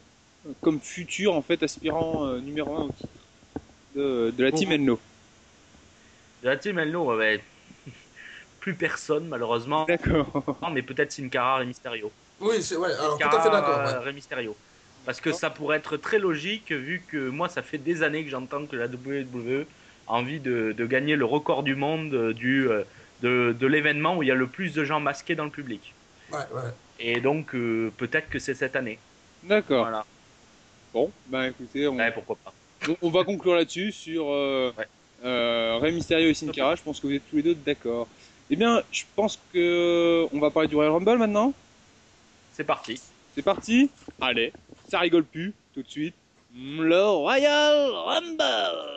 [0.62, 3.10] comme futur en fait aspirant euh, numéro 1 au titre
[3.96, 5.00] de, de la team Enlo
[6.42, 7.42] De la team Enlo, ouais,
[8.64, 9.84] plus personne malheureusement.
[9.86, 10.58] D'accord.
[10.62, 12.12] Non, mais peut-être Sin Cara et Mysterio.
[12.40, 12.94] Oui, c'est ouais.
[12.94, 13.78] Alors, tout à fait d'accord.
[13.86, 13.98] ouais.
[14.06, 14.56] Rey Mysterio.
[15.06, 18.30] Parce que ça pourrait être très logique vu que moi ça fait des années que
[18.30, 19.66] j'entends que la WWE
[20.08, 22.84] a envie de, de gagner le record du monde euh, du, euh,
[23.22, 25.94] de, de l'événement où il y a le plus de gens masqués dans le public.
[26.32, 26.72] Ouais, ouais.
[27.00, 28.98] Et donc euh, peut-être que c'est cette année.
[29.44, 29.84] D'accord.
[29.84, 30.06] Voilà.
[30.94, 32.54] Bon, bah écoutez, on, Ouais, pourquoi pas.
[32.88, 34.88] on- on va conclure là-dessus sur euh, Ouais.
[35.26, 36.76] euh, Rey Mysterio et Sin Cara.
[36.76, 38.08] Je pense que vous êtes tous les deux d'accord.
[38.54, 41.54] Eh bien, je pense que on va parler du Royal Rumble maintenant.
[42.54, 43.02] C'est parti.
[43.34, 43.90] C'est parti
[44.22, 44.54] Allez,
[44.88, 46.14] ça rigole plus, tout de suite.
[46.54, 48.94] Le Royal Rumble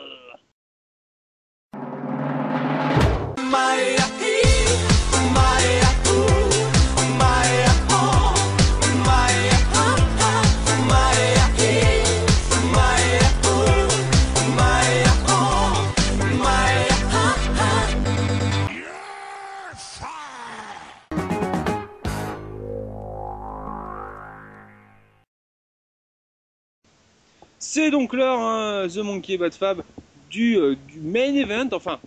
[27.77, 29.83] C'est donc l'heure, hein, The Monkey Bad Fab,
[30.31, 31.69] du, euh, du main event.
[31.73, 31.99] Enfin,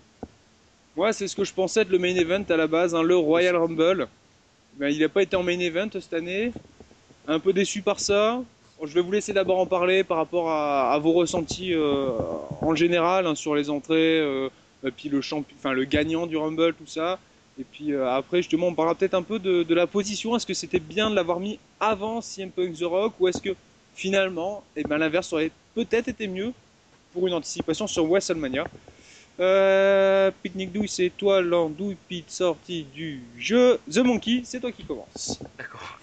[0.97, 3.15] moi, c'est ce que je pensais être le main event à la base, hein, le
[3.15, 4.09] Royal Rumble.
[4.75, 6.51] Ben, il n'a pas été en main event cette année.
[7.29, 8.43] Un peu déçu par ça.
[8.83, 12.19] Je vais vous laisser d'abord en parler par rapport à, vos ressentis euh,
[12.63, 14.49] en général hein, sur les entrées, euh,
[14.97, 17.21] puis le, champion, enfin, le gagnant du Rumble, tout ça.
[17.61, 20.35] Et puis après, justement, on parlera peut-être un peu de, de la position.
[20.35, 23.55] Est-ce que c'était bien de l'avoir mis avant CM Punk The Rock ou est-ce que
[23.95, 26.53] finalement, eh ben, l'inverse aurait peut-être été mieux
[27.13, 28.67] pour une anticipation sur WrestleMania.
[29.41, 33.81] Euh, Picnic Douille, c'est toi l'andouille pite sortie du jeu.
[33.91, 35.41] The Monkey, c'est toi qui commence.
[35.57, 35.99] D'accord.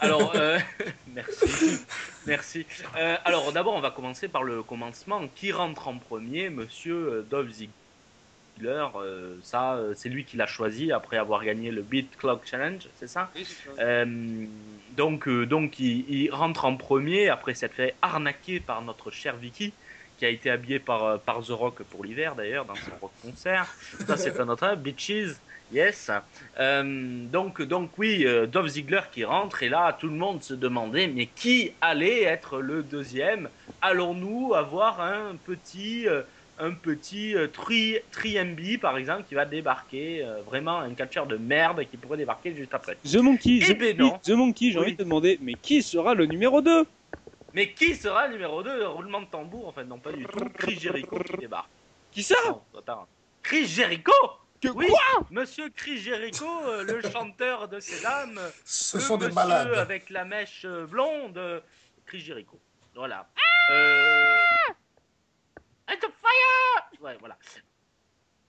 [0.00, 0.58] Alors, euh,
[1.06, 1.78] merci.
[2.26, 2.66] Merci.
[2.96, 5.26] Euh, alors, d'abord, on va commencer par le commencement.
[5.34, 7.52] Qui rentre en premier Monsieur euh, Dolph
[8.56, 8.86] Ziggler.
[8.96, 12.88] euh, ça, euh, c'est lui qui l'a choisi après avoir gagné le Beat Clock Challenge,
[12.96, 13.30] c'est ça
[13.78, 14.46] Euh,
[14.96, 19.72] donc, donc il, il rentre en premier après s'être fait arnaquer par notre cher Vicky,
[20.18, 23.66] qui a été habillé par, par The Rock pour l'hiver d'ailleurs dans son rock concert.
[24.06, 25.36] Ça, c'est un autre, Bitches.
[25.72, 26.10] Yes.
[26.60, 31.06] Euh, donc, donc oui, Dolph Ziggler qui rentre et là, tout le monde se demandait
[31.06, 33.48] mais qui allait être le deuxième?
[33.80, 36.06] Allons-nous avoir un petit,
[36.58, 41.36] un petit euh, tri, tri-MB par exemple qui va débarquer euh, Vraiment un catcheur de
[41.36, 42.96] merde qui pourrait débarquer juste après.
[43.04, 44.18] The Monkey, Eh The, ben Monkey, non.
[44.22, 44.84] The Monkey, j'ai Oui.
[44.84, 46.84] envie de te demander, mais qui sera le numéro 2
[47.54, 50.44] Mais qui sera le numéro 2 Roulement de tambour, en fait, non pas du tout.
[50.58, 51.68] Chris Jericho qui débarque.
[52.10, 52.36] Qui ça?
[52.46, 53.06] Non, attends.
[53.42, 54.12] Chris Jericho?
[54.60, 55.26] Que Oui, quoi?
[55.30, 59.74] Monsieur Chris Jericho, euh, le chanteur de ces dames, Ce le sont des monsieur malades.
[59.74, 61.58] avec la mèche euh, blonde, euh,
[62.06, 62.60] Chris Jericho.
[62.94, 63.26] Voilà.
[63.72, 64.36] Euh...
[66.00, 67.36] The fire Ouais, voilà.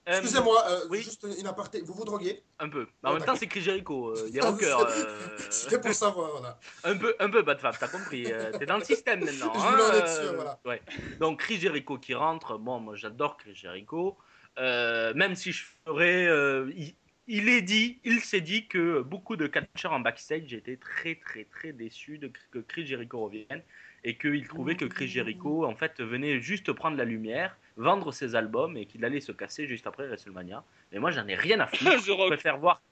[0.06, 1.00] Euh, Excusez-moi, euh, oui.
[1.02, 1.80] juste une aparté.
[1.80, 2.42] Vous vous droguez?
[2.58, 2.86] Un peu.
[3.02, 4.10] Mais en même temps, c'est Chris Jericho.
[4.10, 4.66] euh, il est rocker.
[4.66, 6.58] euh, C'était pour savoir, voilà.
[6.84, 8.24] Un peu, un peu bad fab, t'as compris.
[8.58, 9.52] T'es dans le système maintenant.
[9.54, 10.60] Je hein, voulais en être euh, sûr, voilà.
[10.66, 10.82] ouais.
[11.20, 12.58] Donc Chris Jericho qui rentre.
[12.58, 14.18] Bon, moi j'adore Chris Jericho.
[14.58, 16.94] Euh, même si je ferais, euh, il-
[17.26, 21.44] il est dit, il s'est dit que beaucoup de catcheurs en backstage étaient très très
[21.44, 23.62] très déçus de que Chris Jericho revienne
[24.04, 28.34] et qu'il trouvait que Chris Jericho en fait venait juste prendre la lumière, vendre ses
[28.34, 30.62] albums et qu'il allait se casser juste après WrestleMania.
[30.92, 31.82] Mais moi j'en ai rien à foutre.
[32.06, 32.82] Je préfère voir.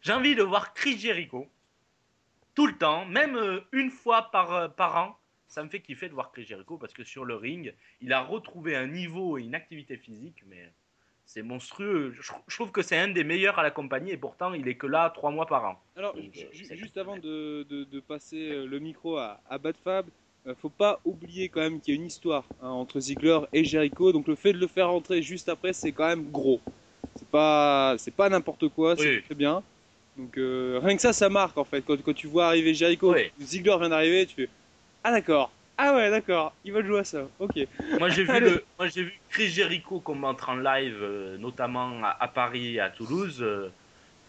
[0.00, 1.46] J'ai envie de voir Chris Jericho
[2.54, 5.18] tout le temps, même euh, une fois par, euh, par an.
[5.46, 8.22] Ça me fait kiffer de voir Chris Jericho parce que sur le ring, il a
[8.22, 10.72] retrouvé un niveau et une activité physique, mais
[11.26, 12.16] c'est monstrueux.
[12.18, 14.86] Je, trouve que c'est un des meilleurs à la compagnie et pourtant il est que
[14.86, 15.82] là trois mois par an.
[15.96, 20.06] Alors, Donc, euh, juste avant de, de- de passer le micro à, à Bad Fab,
[20.46, 23.64] euh, faut pas oublier quand même qu'il y a une histoire hein, entre Ziggler et
[23.64, 24.12] Jericho.
[24.12, 26.60] Donc le fait de le faire rentrer juste après, c'est quand même gros.
[27.14, 29.62] C'est pas, c'est pas n'importe quoi, c'est très bien.
[30.16, 31.82] Donc euh, rien que ça, ça marque en fait.
[31.82, 33.30] Quand, quand tu vois arriver Jericho, Oui.
[33.40, 34.48] Ziggler vient d'arriver, tu fais
[35.04, 37.28] ah d'accord, ah ouais d'accord, il va jouer à ça.
[37.38, 37.58] Ok.
[37.98, 42.16] Moi j'ai vu, le, moi, j'ai vu Chris Jericho combattre en live, euh, notamment à,
[42.20, 43.40] à Paris et à Toulouse.
[43.42, 43.70] euh,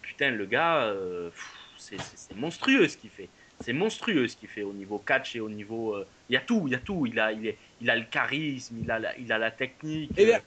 [0.02, 0.94] putain, le gars,
[1.30, 1.46] pff,
[1.78, 3.28] c'est, c'est- c'est monstrueux ce qu'il fait.
[3.60, 5.94] C'est monstrueux ce qu'il fait au niveau catch et au niveau.
[5.94, 7.06] euh, Il y a tout, il y a tout.
[7.06, 10.10] Il a, il, est, il a le charisme, il a la, il a la technique.
[10.16, 10.38] Eh euh,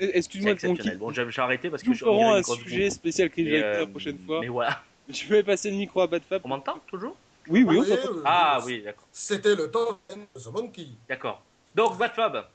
[0.00, 0.98] euh, excuse-moi de kiff.
[0.98, 4.18] Bon, j'ai, arrêté parce que Nous je une un sujet spécial Jericho euh, la prochaine
[4.24, 4.40] fois.
[4.40, 4.82] Mais voilà.
[5.08, 6.40] Je vais passer le micro à Bad Fab.
[6.44, 7.14] On m'entend toujours?
[7.46, 8.20] Oui, oui, on t'entend.
[8.24, 8.80] Ah oui.
[8.82, 9.06] d'accord.
[9.12, 10.86] C'était le temps de The Monkey.
[11.06, 11.42] D'accord.
[11.74, 12.46] Donc, Bad Fab,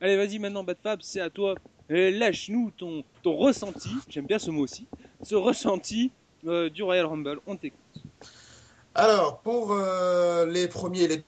[0.00, 1.54] Allez, vas-y maintenant, Bad Fab, c'est à toi.
[1.88, 4.86] Lâche-nous ton, ton ressenti, j'aime bien ce mot aussi,
[5.22, 6.10] ce ressenti
[6.46, 7.40] euh, du Royal Rumble.
[7.46, 7.78] On t'écoute.
[8.98, 11.24] Alors, pour euh, les premiers, les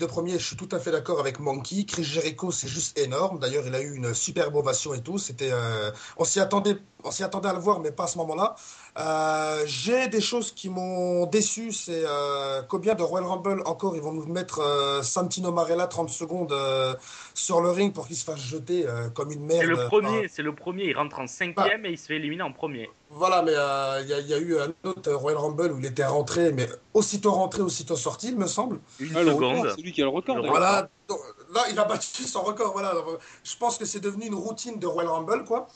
[0.00, 1.84] deux premiers, je suis tout à fait d'accord avec Monkey.
[1.84, 3.38] Chris Jericho, c'est juste énorme.
[3.38, 5.16] D'ailleurs, il a eu une superbe ovation et tout.
[5.16, 8.18] C'était, euh, on s'y attendait, on s'y attendait à le voir, mais pas à ce
[8.18, 8.56] moment-là.
[8.98, 11.72] Euh, J'ai des choses qui m'ont déçu.
[11.72, 16.10] C'est euh, combien de Royal Rumble encore ils vont nous mettre euh, Santino Marella 30
[16.10, 16.94] secondes euh,
[17.34, 19.60] sur le ring pour qu'il se fasse jeter euh, comme une merde.
[19.60, 20.84] c'est le Enfin, premier, c'est le premier.
[20.84, 22.90] Il rentre en cinquième et il se fait éliminer en premier.
[23.10, 25.78] Voilà, mais euh, il y, a- il y a eu un autre Royal Rumble où
[25.78, 28.80] il était rentré, mais aussitôt rentré, aussitôt sorti, il me semble.
[29.00, 29.56] Une Ah, le seconde.
[29.58, 30.36] record, c'est lui qui a le record.
[30.38, 30.48] Le.
[30.48, 31.18] Voilà, donc,
[31.54, 32.72] là, il a battu son record.
[32.72, 35.66] Voilà, Alors, je pense que c'est devenu une routine de Royal Rumble, quoi.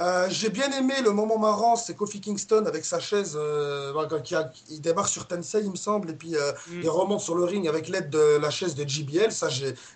[0.00, 3.92] Euh, J'ai bien aimé le moment marrant, c'est Kofi Kingston avec sa chaise, euh,
[4.24, 6.80] qui a- il démarre sur Tensei, il me semble, et puis euh, Mm.
[6.82, 9.30] il remonte sur le ring avec l'aide de la chaise de JBL.
[9.30, 9.48] Ça,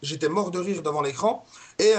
[0.02, 1.44] j'étais mort de rire devant l'écran.
[1.78, 1.92] Et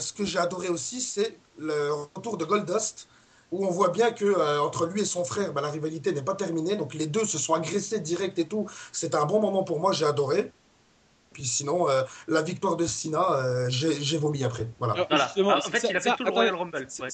[0.00, 3.08] ce que j'ai adoré aussi, c'est le retour de Goldust,
[3.52, 6.22] où on voit bien que euh, entre lui et son frère, bah, la rivalité n'est
[6.22, 6.76] pas terminée.
[6.76, 8.66] Donc les deux se sont agressés direct et tout.
[8.90, 10.50] C'était un bon moment pour moi, j'ai adoré.
[11.34, 14.66] Puis sinon, euh, la victoire de Sina, euh, j'ai vomi après.
[14.78, 14.94] Voilà.
[14.94, 15.58] Alors, Voilà.
[15.62, 16.86] Ah, en fait, ça- il a fait ça- tout le Royal Rumble.
[16.88, 17.10] ça- Ouais.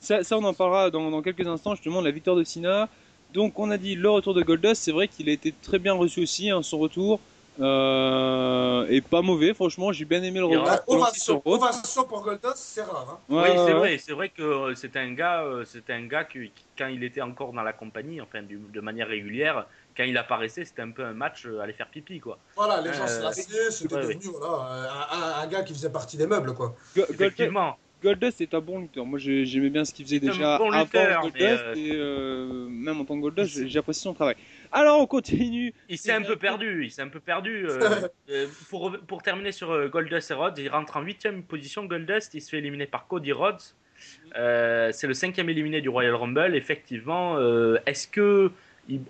[0.00, 2.90] Ça, ça, on en parlera dans, dans quelques instants, justement, la victoire de Cena.
[3.32, 4.82] Donc, on a dit le retour de Goldust.
[4.82, 7.20] C'est vrai qu'il a été très bien reçu aussi, hein, son retour.
[7.60, 10.46] Euh, et pas mauvais, franchement, j'ai bien aimé le
[11.12, 13.20] sur ovation, pour Goldust, c'est rare.
[13.28, 13.34] hein.
[13.34, 16.24] Ouais, oui, c'est vrai, c'est vrai que euh, c'était un gars, euh, c'était un gars
[16.24, 20.02] qui, qui, quand il était encore dans la compagnie, enfin du- de manière régulière, quand
[20.04, 22.38] il apparaissait, c'était un peu un match euh, aller faire pipi quoi.
[22.56, 25.72] Voilà, les gens Euh, se lassaient, c'était ouais, devenu voilà, un, un- un gars qui
[25.74, 26.74] faisait partie des meubles, quoi.
[26.96, 27.76] Go- Goldust, Effectivement.
[28.02, 29.06] Goldust est un bon lutteur.
[29.06, 31.42] Moi, j'ai- j'aimais bien ce qu'il faisait déjà bon avant Goldust.
[31.42, 34.36] euh, Et euh, même en tant que Goldust, apprécié son travail.
[34.74, 35.72] Alors, on continue.
[35.88, 37.66] Il s'est un peu perdu, il s'est un peu perdu.
[37.68, 41.84] euh, euh, pour, pour terminer sur euh, Goldust et Rhodes, il rentre en huitième position.
[41.84, 43.62] Goldust, il se fait éliminer par Cody Rhodes.
[44.36, 46.56] Euh, c'est le cinquième éliminé du Royal Rumble.
[46.56, 48.50] Effectivement, euh, est-ce que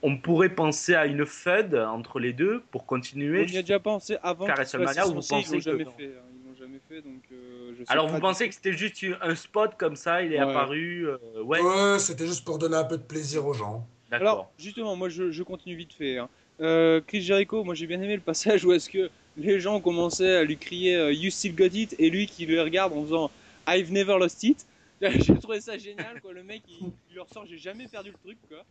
[0.03, 3.81] on pourrait penser à une feud entre les deux pour On continuer y a déjà
[3.81, 4.47] pensé avant.
[4.47, 6.05] Car WrestleMania, vous pensez Ils l'ont jamais que- fait.
[6.05, 8.73] hein, Ils l'ont jamais fait, donc euh, je sais Alors pas vous pensez que c'était
[8.75, 10.49] juste un spot comme ça, il est Ouais.
[10.51, 13.85] apparu euh, Ouais, Ouais, c'était juste pour donner un peu de plaisir aux gens.
[14.21, 16.19] Alors, justement, moi je, je continue vite fait.
[16.19, 16.29] hein.
[16.61, 20.37] Euh, Chris Jericho, moi j'ai bien aimé le passage où est-ce que les gens commençaient
[20.37, 23.31] à lui crier euh, You still got it et lui qui le regarde en faisant
[23.69, 24.65] I've never lost it.
[25.01, 26.33] J'ai trouvé ça génial quoi.
[26.33, 28.65] Le mec il, il leur sort J'ai jamais perdu le truc quoi.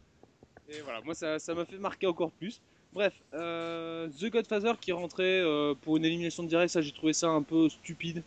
[0.69, 2.61] Et voilà, moi ça ça m'a fait marquer encore plus.
[2.93, 7.27] Bref, euh, The Godfather qui rentrait euh, pour une élimination directe, ça j'ai trouvé ça
[7.27, 8.21] un peu stupide.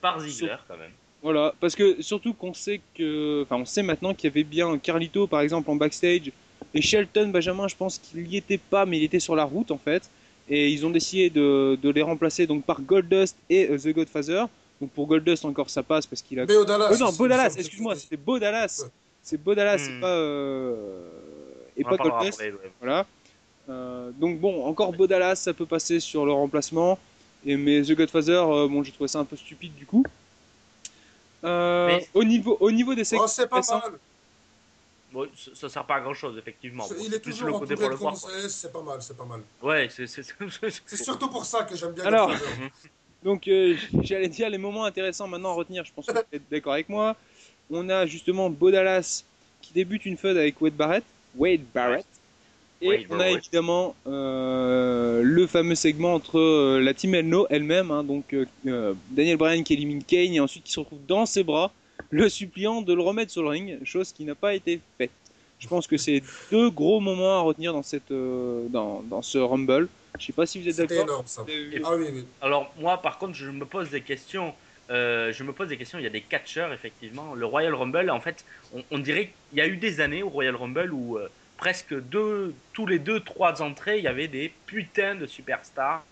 [0.00, 0.92] Par Ziggler quand même.
[1.22, 4.78] Voilà, parce que surtout qu'on sait que, enfin, on sait maintenant qu'il y avait bien
[4.78, 6.30] Carlito par exemple en backstage
[6.74, 9.70] et Shelton Benjamin, je pense qu'il y était pas, mais il était sur la route
[9.70, 10.02] en fait.
[10.48, 14.44] Et ils ont décidé de, de les remplacer donc par Goldust et euh, The Godfather.
[14.80, 16.44] Donc pour Goldust encore ça passe parce qu'il a.
[16.46, 16.90] Mais au Dallas.
[16.92, 18.80] Oh non, Bo Dallas, excuse-moi, c'était Bo Dallas.
[18.84, 18.90] Ouais.
[19.22, 19.84] C'est Bo Dallas, Hmm.
[19.86, 21.06] c'est pas euh,
[21.76, 22.34] et On pas Goldust.
[22.34, 22.70] après, ouais.
[22.80, 23.06] Voilà.
[23.70, 26.98] Euh, donc bon, encore Bo Dallas, ça peut passer sur le remplacement.
[27.46, 30.04] Et mais The Godfather, euh, bon, j'ai trouvé ça un peu stupide du coup.
[31.44, 33.92] Euh, Mais- au niveau, au niveau des Oh, séquences, c'est pas récentes- mal.
[35.14, 36.88] Bon, ça, sert pas à grand chose effectivement.
[36.88, 38.16] Bon, il c'est est plus toujours le entouré côté pour le voir.
[38.48, 39.42] c'est pas mal, c'est pas mal.
[39.62, 42.32] Ouais, c'est surtout pour ça que j'aime bien Alors-
[43.24, 45.84] donc euh, j'allais dire les moments intéressants maintenant à retenir.
[45.84, 47.14] Je pense que vous êtes d'accord avec moi.
[47.70, 49.22] On a justement Bo Dallas
[49.62, 51.04] qui débute une feud avec Wade Barrett.
[51.36, 52.04] Wade Barrett.
[52.82, 53.36] Et Wade on a Barrett.
[53.36, 58.34] évidemment euh, le fameux segment entre euh, la team Elno elle-même, hein, donc
[59.10, 61.72] Daniel Bryan qui élimine Kane et ensuite qui se retrouve dans ses bras,
[62.10, 65.10] le suppliant de le remettre sur le ring, chose qui n'a pas été faite.
[65.58, 69.38] Je pense que c'est deux gros moments à retenir dans, cette, euh, dans, dans ce
[69.38, 69.88] Rumble.
[70.18, 71.04] Je sais pas si vous êtes d'accord.
[71.04, 71.44] énorme ça.
[71.84, 72.24] Ah oui, oui.
[72.40, 74.54] Alors moi par contre je me pose des questions.
[74.90, 75.98] Euh, je me pose des questions.
[75.98, 77.34] Il y a des catcheurs effectivement.
[77.34, 80.28] Le Royal Rumble en fait, on, on dirait qu'il y a eu des années au
[80.28, 84.52] Royal Rumble où euh, presque deux, tous les deux trois entrées il y avait des
[84.66, 86.04] putains de superstars.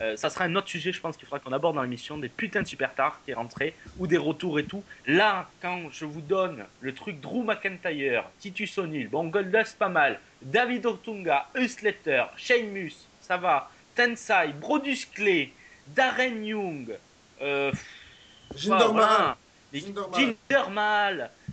[0.00, 2.28] Euh, ça sera un autre sujet, je pense qu'il faudra qu'on aborde dans l'émission, des
[2.28, 4.82] putains de superstars qui rentraient, ou des retours et tout.
[5.06, 10.20] Là, quand je vous donne le truc Drew McIntyre, Titus O'Neill, bon, Goldust pas mal,
[10.42, 15.52] David Otunga, Huslater, Sheamus, ça va, Tensai, Brodus Clay,
[15.88, 16.96] Darren Young,
[17.40, 17.72] euh.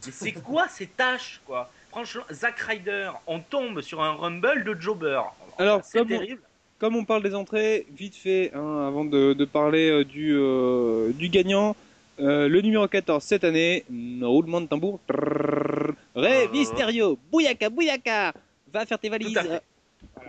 [0.05, 1.71] Mais c'est quoi ces tâches, quoi?
[1.89, 5.21] Franchement, Zack Ryder, on tombe sur un Rumble de jobber.
[5.57, 6.41] Alors, c'est on- terrible.
[6.81, 11.11] Comme on parle des entrées, vite fait, hein, avant de, de parler euh, du, euh,
[11.13, 11.75] du gagnant,
[12.19, 13.85] euh, le numéro 14 cette année,
[14.19, 16.51] roulement de tambour, trrrr, Rey Ah.
[16.51, 18.33] Mysterio, Bouyaka, Bouyaka,
[18.73, 19.31] va faire tes valises.
[19.31, 19.61] Tout à fait.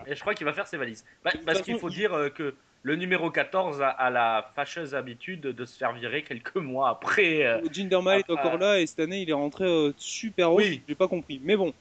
[0.06, 1.06] Et je crois qu'il va faire ses valises.
[1.24, 4.50] Bah, parce façon, qu'il faut il- dire euh, que le numéro 14 a, a la
[4.54, 7.46] fâcheuse habitude de se faire virer quelques mois après.
[7.46, 10.58] euh, Jinder Mahal est encore là et cette année il est rentré euh, super haut.
[10.58, 10.82] Oui.
[10.86, 11.72] J'ai pas compris, mais bon,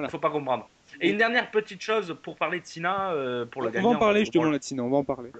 [0.00, 0.68] Il faut pas comprendre.
[1.00, 3.90] Et une dernière petite chose pour parler de Sina, euh, pour le on gagnant.
[3.90, 5.30] va en parler Bon, justement là dessus on va en parler.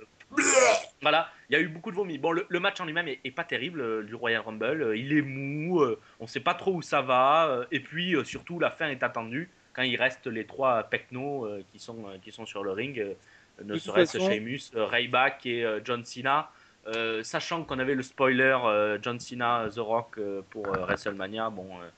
[1.02, 2.18] Voilà, il y a eu beaucoup de vomi.
[2.18, 4.82] Bon, le, le match en lui-même est, est pas terrible euh, du Royal Rumble.
[4.82, 7.46] Euh, il est mou, euh, on sait pas trop où ça va.
[7.48, 11.44] euh, et puis euh, surtout, la fin est attendue quand il reste les trois Pecno
[11.46, 13.14] euh, qui, sont, euh, qui sont sur le ring, euh,
[13.64, 16.50] ne serait-ce façon- Sheamus, euh, Ryback et euh, John Cena.
[16.86, 21.48] Euh, sachant qu'on avait le spoiler euh, John Cena, The Rock euh, pour euh, WrestleMania,
[21.48, 21.88] bon, euh,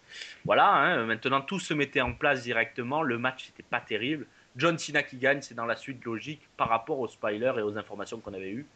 [0.45, 0.69] voilà.
[0.69, 3.03] hein, maintenant, tout se mettait en place directement.
[3.03, 4.27] Le match n'était pas terrible.
[4.57, 7.77] John Cena qui gagne, c'est dans la suite logique par rapport au spoiler et aux
[7.77, 8.67] informations qu'on avait eues.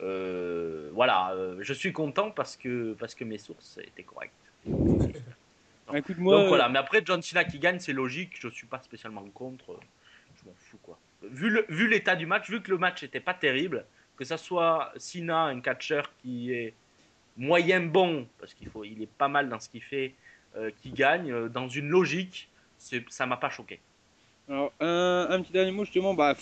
[0.00, 4.34] Euh, voilà, euh, je suis content parce que, parce que mes sources étaient correctes.
[5.88, 8.66] Ah, Écoute moi, Donc voilà, mais après John Cena qui gagne, c'est logique, je suis
[8.66, 9.78] pas spécialement contre, euh,
[10.34, 10.98] je m'en fous quoi.
[11.22, 13.84] Vu l'état du match, vu que le match était pas terrible,
[14.16, 16.74] que ça soit Cena, un catcheur qui est
[17.36, 20.14] moyen bon, parce qu'il faut, il est pas mal dans ce qu'il fait,
[20.56, 22.48] euh, qui gagne, euh, dans une logique,
[23.08, 23.80] ça m'a pas choqué.
[24.48, 26.34] alors, un, un petit dernier mot justement, bah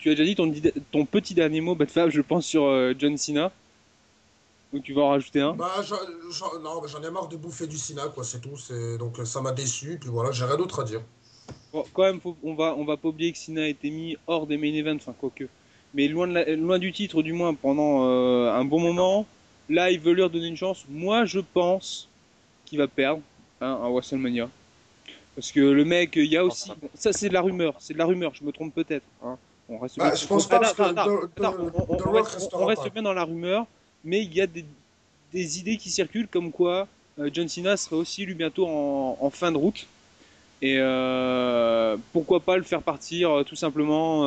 [0.00, 3.16] tu as déjà dit ton, petit dernier mot, Bad Fab, je pense sur euh, John
[3.16, 3.52] Cena.
[4.72, 5.54] Donc tu vas en rajouter un.
[5.54, 5.76] Bah,
[6.62, 8.56] non, j'en ai marre de bouffer du Sina, quoi, c'est tout.
[8.98, 11.00] Donc ça m'a déçu, puis voilà, j'ai rien d'autre à dire.
[11.72, 14.16] Bon, quand même, faut- on va on va pas oublier que Cena a été mis
[14.26, 15.48] hors des main events, enfin quoique,
[15.94, 19.26] mais loin de la- loin du titre du moins pendant euh, un bon moment.
[19.70, 20.84] Là, il veut leur donner une chance.
[20.88, 22.08] Moi, je pense
[22.64, 23.20] qu'il va perdre
[23.60, 24.48] hein, à WrestleMania.
[25.34, 26.70] Parce que le mec, il y a aussi.
[26.80, 27.74] bon, ça, c'est de la rumeur.
[27.78, 28.32] C'est de la rumeur.
[28.34, 29.04] Je me trompe peut-être.
[29.22, 29.36] Hein.
[29.68, 30.78] On reste Bah, bien- je pense pas, on- reste-
[33.02, 33.66] dans la rumeur,
[34.04, 34.64] mais il y a des,
[35.32, 39.30] des idées qui circulent comme quoi euh, John Cena serait aussi lui bientôt en, en
[39.30, 39.86] fin de route.
[40.62, 44.24] Et euh, pourquoi pas le faire partir euh, tout simplement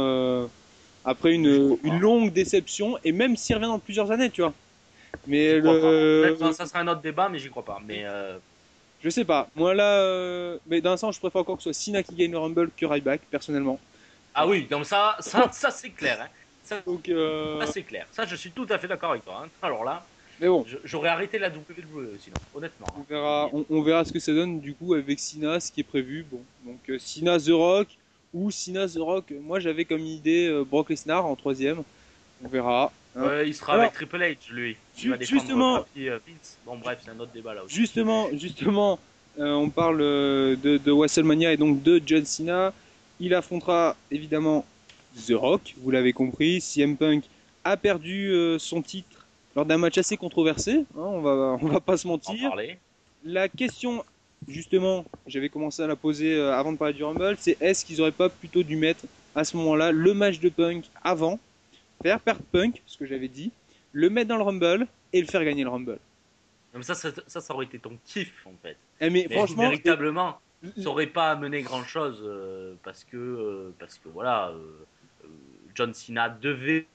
[1.05, 4.53] après une, une longue déception et même s'il revient dans plusieurs années, tu vois.
[5.27, 7.79] Mais le, ça sera un autre débat, mais j'y crois pas.
[7.85, 8.37] Mais euh,
[9.03, 9.49] je sais pas.
[9.55, 12.15] Moi là, euh, mais dans un sens, je préfère encore que ce soit Cena qui
[12.15, 13.79] gagne le Rumble que Ryback personnellement.
[14.33, 16.19] ah oui, donc ça, ça, ça c'est clair.
[16.21, 16.27] Hein.
[16.63, 18.05] Ça, Donc, euh, ça, c'est clair.
[18.11, 19.43] Ça, je suis tout à fait d'accord avec toi.
[19.45, 19.49] hein.
[19.61, 20.05] Alors là,
[20.39, 20.65] mais bon.
[20.85, 22.87] j'aurais arrêté la WWE sinon, honnêtement.
[22.97, 25.81] On verra, on, on verra ce que ça donne du coup avec Sina, ce qui
[25.81, 26.25] est prévu.
[26.31, 27.87] Bon, donc Sina The Rock
[28.33, 29.33] ou Sina The Rock.
[29.41, 31.83] Moi j'avais comme idée euh, Brock Lesnar en troisième.
[32.43, 32.91] On verra.
[33.15, 33.41] hein.
[33.45, 34.75] Il sera Alors, avec Triple H, lui.
[35.03, 36.57] Il va justement- Papi, euh, Vince.
[36.65, 37.75] Bon, bref, c'est un autre débat là aussi.
[37.75, 38.99] Justement, justement,
[39.39, 42.73] euh, on parle euh, de, de WrestleMania et donc de John Cena.
[43.19, 44.65] Il affrontera évidemment
[45.27, 46.61] The Rock, vous l'avez compris.
[46.61, 47.25] CM Punk
[47.63, 50.71] a perdu son titre lors d'un match assez controversé.
[50.71, 52.49] hein, on va, on va pas se En mentir.
[52.49, 52.79] parler.
[53.23, 54.03] La question,
[54.47, 58.01] justement, j'avais commencé à la poser euh, avant de parler du Rumble, c'est est-ce qu'ils
[58.01, 61.39] auraient pas plutôt dû mettre à ce moment-là le match de Punk avant,
[62.01, 63.51] faire perdre Punk, ce que j'avais dit,
[63.91, 65.99] le mettre dans le Rumble et le faire gagner le Rumble.
[66.81, 68.77] Ça, ça, ça, ça aurait été ton kiff en fait.
[69.01, 70.39] Eh, mais, Mais franchement, véritablement,
[70.77, 72.23] ça aurait pas amené grand chose
[72.83, 74.85] parce que euh, parce que voilà, euh,
[75.23, 75.27] euh,
[75.75, 76.87] John Cena devait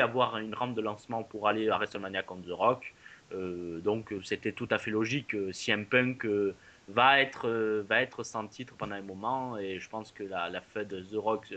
[0.00, 2.94] avoir une rampe de lancement pour aller à WrestleMania contre The Rock.
[3.32, 5.36] Euh, donc c'était tout à fait logique.
[5.52, 6.54] CM Punk euh,
[6.88, 10.48] va être euh, va être sans titre pendant un moment et je pense que la
[10.48, 11.54] la fête de The Rock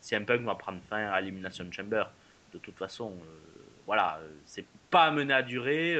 [0.00, 2.04] CM Punk va prendre fin à Elimination Chamber.
[2.52, 3.14] De toute façon,
[3.86, 5.96] voilà, c'est pas amené à durer.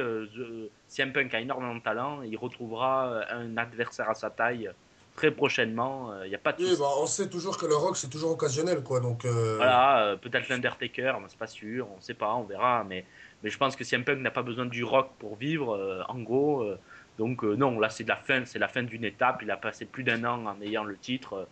[0.87, 2.21] CM Punk a énormément de talent.
[2.21, 4.69] Il retrouvera un adversaire à sa taille
[5.15, 6.11] très prochainement.
[6.23, 8.31] Il n'y a pas de Oui, bah, on sait toujours que le rock, c'est toujours
[8.31, 8.99] occasionnel, quoi.
[8.99, 12.83] Donc, euh, Voilà, euh, peut-être l'Undertaker, mais c'est pas sûr, on sait pas, on verra.
[12.83, 13.05] Mais,
[13.43, 16.19] mais je pense que CM Punk n'a pas besoin du rock pour vivre, euh, en
[16.19, 16.61] gros.
[16.63, 16.79] euh,
[17.19, 19.41] donc euh, non, là c'est de la fin, c'est la fin d'une étape.
[19.43, 21.33] Il a passé plus d'un an en ayant le titre.
[21.35, 21.45] euh,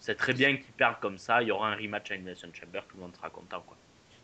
[0.00, 1.42] c'est très bien qu'il perde comme ça.
[1.42, 3.62] Il y aura un rematch à Elimination Chamber, tout le monde sera content.
[3.66, 3.76] Quoi.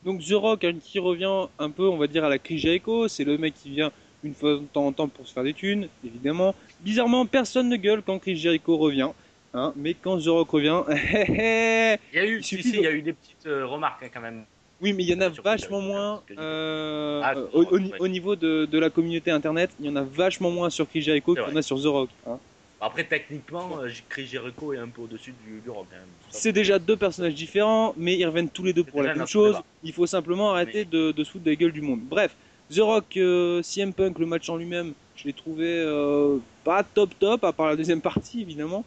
[0.03, 3.09] Donc The Rock hein, qui revient un peu, on va dire, à la Chris Jericho,
[3.09, 3.93] c'est le mec qui vient
[4.23, 6.55] une fois de temps en temps pour se faire des thunes, évidemment.
[6.81, 9.11] Bizarrement, personne ne gueule quand Chris Jericho revient,
[9.55, 12.77] hein, mais quand The Rock revient, Il y a eu, Il si, suffit si, de-
[12.79, 14.45] il y a eu des petites euh, remarques hein, quand même.
[14.81, 18.91] oui, mais il y en a vachement moins euh, Ah, au, niveau de, de la
[18.91, 21.63] communauté internet, il y en a vachement moins sur Chris Jericho qu'il y en a
[21.63, 22.11] sur The Rock.
[22.27, 22.39] hein.
[22.79, 25.87] Après, techniquement, euh, Chris Jericho est un peu au-dessus du, du rock.
[26.29, 29.53] C'est déjà deux personnages différents, mais ils reviennent tous les deux pour la même chose.
[29.55, 29.65] débat.
[29.83, 32.01] Il faut simplement arrêter Mais- de, de se foutre de la gueule du monde.
[32.03, 32.37] Bref,
[32.71, 37.11] The Rock, euh, CM Punk, le match en lui-même, je l'ai trouvé euh, pas top
[37.19, 38.85] top, à part la deuxième partie évidemment.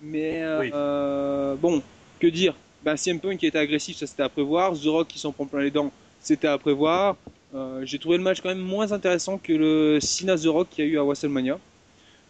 [0.00, 0.70] Mais euh, Oui.
[0.72, 1.82] euh, bon,
[2.20, 2.54] que dire?
[2.82, 4.72] Bah, CM Punk qui était agressif, ça c'était à prévoir.
[4.72, 7.16] The Rock qui s'en prend plein les dents, c'était à prévoir.
[7.54, 10.84] Euh, J'ai trouvé le match quand même moins intéressant que le Cena The Rock qu'il
[10.84, 11.58] y a eu à WrestleMania.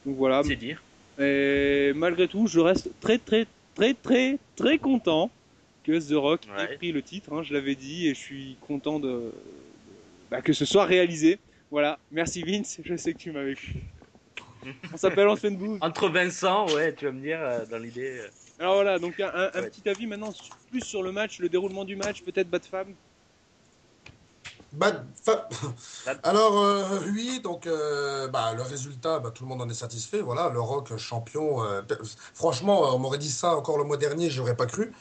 [0.04, 0.82] Donc voilà, C'est dire.
[1.18, 5.30] et malgré tout, je reste très très très très très content
[5.84, 6.64] que The Rock Ouais.
[6.74, 7.32] ait pris le titre.
[7.32, 9.32] hein, je l'avais dit et je suis content de, de-
[10.30, 11.38] bah, que ce soit réalisé.
[11.72, 13.82] Voilà, merci Vince, je sais que tu m'avais cru.
[14.92, 15.78] On s'appelle une bouffe.
[15.80, 18.18] Entre Vincent, ouais, tu vas me dire, euh, dans l'idée.
[18.20, 19.70] euh, Alors voilà, donc un, un- un Ouais.
[19.70, 22.88] petit avis maintenant su- plus sur le match, le déroulement du match, peut-être Bad Fab.
[24.74, 25.48] Bad fa-
[26.04, 29.74] Bad- Alors, euh, oui, donc euh, bah, le résultat, bah, tout le monde en est
[29.74, 30.20] satisfait.
[30.20, 31.62] Voilà, le Rock champion.
[31.64, 31.98] euh, pe-
[32.34, 34.92] franchement, on m'aurait dit ça encore le mois dernier, j'aurais pas cru.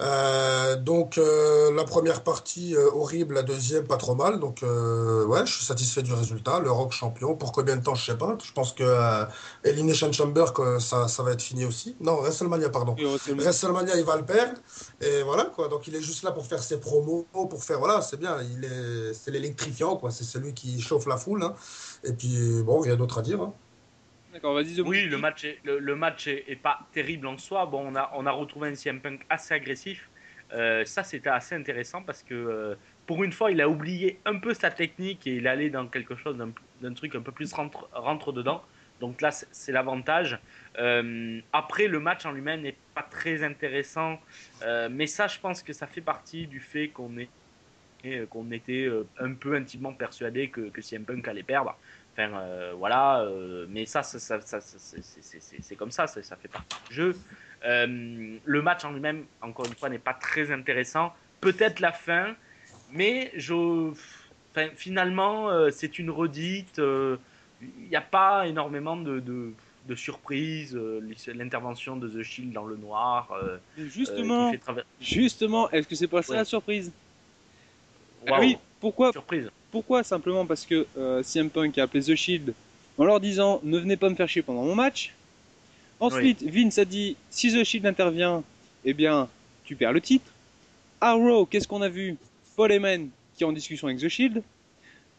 [0.00, 4.40] Euh, donc, euh, la première partie euh, horrible, la deuxième pas trop mal.
[4.40, 6.58] Donc, ouais, je suis satisfait du résultat.
[6.58, 7.36] Le Rock champion.
[7.36, 8.36] Pour combien de temps, je sais pas.
[8.44, 9.24] Je pense que
[9.62, 11.96] Elimination Chamber, que ça, ça va être fini aussi.
[12.00, 12.94] Non, WrestleMania, pardon.
[12.98, 13.44] WrestleMania.
[13.44, 14.58] WrestleMania, il va le perdre.
[15.00, 15.68] Et voilà, quoi.
[15.68, 17.78] Donc, il est juste là pour faire ses promos, pour faire.
[17.78, 18.38] Voilà, c'est bien.
[18.42, 20.10] Il est, c'est l'électrifiant, quoi.
[20.10, 21.42] C'est celui qui chauffe la foule.
[21.44, 21.54] hein.
[22.02, 23.40] Et puis, bon, rien d'autre à dire.
[23.42, 23.54] hein.
[24.84, 27.66] Oui, le match, est, pas terrible en soi.
[27.66, 30.08] Bon, on a, retrouvé un CM Punk assez agressif.
[30.52, 32.74] Euh, ça, c'était assez intéressant parce que euh,
[33.06, 36.16] pour une fois, il a oublié un peu sa technique et il allait dans quelque
[36.16, 36.36] chose
[36.80, 38.62] d'un truc un peu plus rentre, dedans.
[39.00, 40.38] Donc là, c'est l'avantage.
[40.78, 44.20] Euh, après, le match en lui-même n'est pas très intéressant.
[44.90, 49.92] Mais ça, je pense que ça fait partie du fait qu'on était un peu intimement
[49.92, 51.76] persuadé que, que CM Punk allait perdre.
[52.16, 56.46] Enfin, euh, voilà, euh, mais ça, ça, ça, ça- ça- c'est- comme ça, ça, fait
[56.46, 57.16] partie du jeu.
[57.64, 61.12] Euh, le match en lui-même, encore une fois, n'est pas très intéressant.
[61.40, 62.36] Peut-être la fin,
[62.92, 63.90] mais je,
[64.52, 66.78] enfin, finalement, c'est une redite.
[66.78, 69.52] Il n'y a pas énormément de, de,
[69.88, 70.78] de surprises.
[71.26, 73.32] L'intervention de The Shield dans le noir.
[73.76, 74.52] Justement,
[75.00, 76.38] justement, est-ce que c'est pas ça Ouais.
[76.38, 76.92] la surprise?
[78.28, 79.10] Ah Oui, pourquoi?
[79.10, 79.50] Surprise.
[79.74, 82.54] Pourquoi Simplement parce que euh, CM Punk a appelé The Shield
[82.96, 85.12] en leur disant ne venez pas me faire chier pendant mon match.
[85.98, 88.44] Ensuite, Vince a dit si The Shield intervient,
[88.84, 89.28] eh bien,
[89.64, 90.30] tu perds le titre.
[91.00, 92.16] À Raw, qu'est-ce qu'on a vu?
[92.54, 94.44] Paul Heyman qui est en discussion avec The Shield.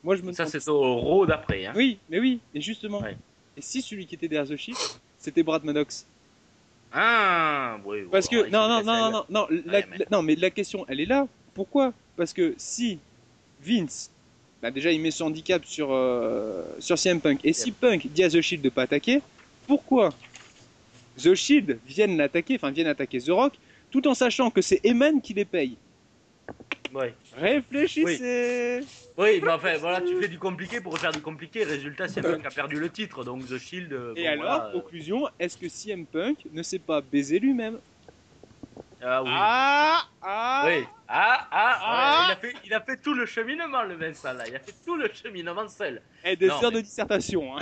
[0.05, 1.65] Moi, je me Ça, c'est au Raw d'après.
[1.65, 1.73] Hein.
[1.75, 3.03] Oui, mais oui, et justement.
[3.57, 4.77] Et si celui qui était derrière The Shield,
[5.19, 6.05] c'était Brad Maddox
[6.93, 8.03] Ah, oui.
[8.09, 10.35] Parce que non non non non la- non non la, Ouais, mais- la- non mais
[10.35, 11.27] la question elle est là.
[11.53, 11.91] Pourquoi?
[12.15, 12.99] Parce que si
[13.61, 14.11] Vince
[14.61, 18.23] bah déjà il met son handicap sur euh, sur CM Punk et si Punk dit
[18.23, 19.21] à The Shield de pas attaquer,
[19.67, 20.13] pourquoi
[21.21, 23.53] The Shield viennent l'attaquer, enfin viennent attaquer The Rock,
[23.91, 25.77] tout en sachant que c'est Eman qui les paye.
[26.93, 27.13] Ouais.
[27.37, 28.81] Réfléchissez.
[29.17, 31.63] Oui, mais enfin, voilà, tu fais du compliqué pour faire du compliqué.
[31.63, 33.93] Résultat, CM Punk a perdu le titre, donc The Shield.
[33.93, 37.79] euh, Et bon, alors, voilà, conclusion, est-ce que CM Punk ne s'est pas baisé lui-même?
[39.07, 39.29] Ah oui.
[39.31, 40.83] Ah ah Oui.
[41.07, 41.91] Ah, ah, Ah.
[41.91, 44.47] ouais, il, a fait, il a fait tout le cheminement, le Vincent, là.
[44.47, 46.01] Il a fait tout le cheminement seul.
[46.23, 47.55] Et des Non, heures mais- de dissertation.
[47.57, 47.61] Hein.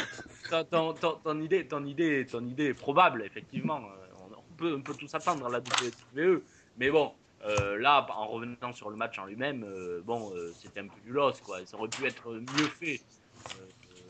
[0.50, 3.78] Ton, ton, ton, ton idée, ton, idée, ton idée est probable, effectivement.
[3.80, 6.42] Euh, On, on peut, on peut tout s'attendre à la WWE.
[6.78, 7.12] Mais bon,
[7.46, 11.00] euh, là, en revenant sur le match en lui-même, euh, bon, euh, c'était un peu
[11.06, 11.58] du loss, quoi.
[11.66, 13.02] Ça aurait pu être mieux fait.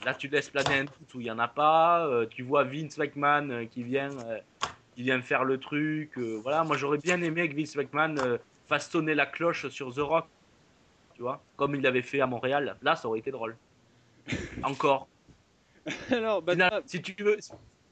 [0.05, 2.07] Là, tu laisses planer un doute où il n'y en a pas.
[2.29, 4.09] Tu vois Vince McMahon qui vient,
[4.95, 6.17] qui vient faire le truc.
[6.17, 8.37] euh, voilà, moi, j'aurais bien aimé que Vince McMahon euh,
[8.67, 10.25] fasse sonner la cloche sur The Rock.
[11.15, 12.75] Tu vois, comme il l'avait fait à Montréal.
[12.81, 13.55] Là, ça aurait été drôle.
[14.63, 15.07] Encore.
[16.09, 17.37] Alors, bah, Final- si tu veux.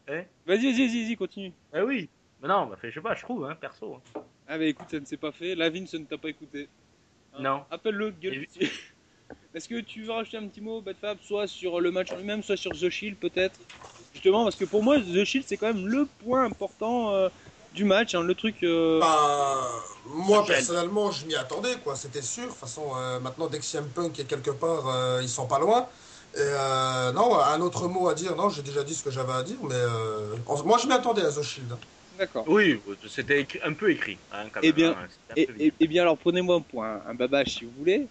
[0.08, 1.54] vas-y, vas-y, vas-y, vas-y, continue.
[1.76, 2.10] Eh oui.
[2.42, 3.96] Mais non, bah, fait, je sais pas, je trouve, hein, perso.
[4.16, 4.22] hein.
[4.48, 5.54] Ah bah écoute, ça ne s'est pas fait.
[5.56, 6.68] La Vince ne t'a pas écouté.
[7.34, 7.66] Hein Non.
[7.70, 8.48] Appelle-le, gueule.
[9.54, 12.18] Est-ce que tu veux rajouter un petit mot, Bad Fab, soit sur le match en
[12.18, 13.60] lui-même, soit sur The Shield peut-être?
[14.14, 17.30] Justement, parce que pour moi, The Shield c'est quand même le point important euh,
[17.74, 18.56] du match, hein, le truc.
[18.64, 19.62] euh, Bah,
[20.06, 21.96] moi personnellement, je m'y attendais, quoi.
[21.96, 22.44] C'était sûr.
[22.44, 25.48] De toute façon, euh, maintenant, dès que CM Punk est quelque part, euh, ils sont
[25.48, 25.88] pas loin.
[26.36, 28.36] Et euh, non, un autre mot à dire.
[28.36, 30.36] Non, j'ai déjà dit ce que j'avais à dire, mais euh,
[30.66, 31.74] moi, je m'y attendais à The Shield.
[32.18, 32.44] D'accord.
[32.48, 34.18] Oui, c'était écrit- un peu écrit.
[34.32, 35.74] Hein, quand Eh même, bien, hein, Et, et- vite.
[35.80, 38.08] eh bien alors prenez-moi un point, un babage si vous voulez.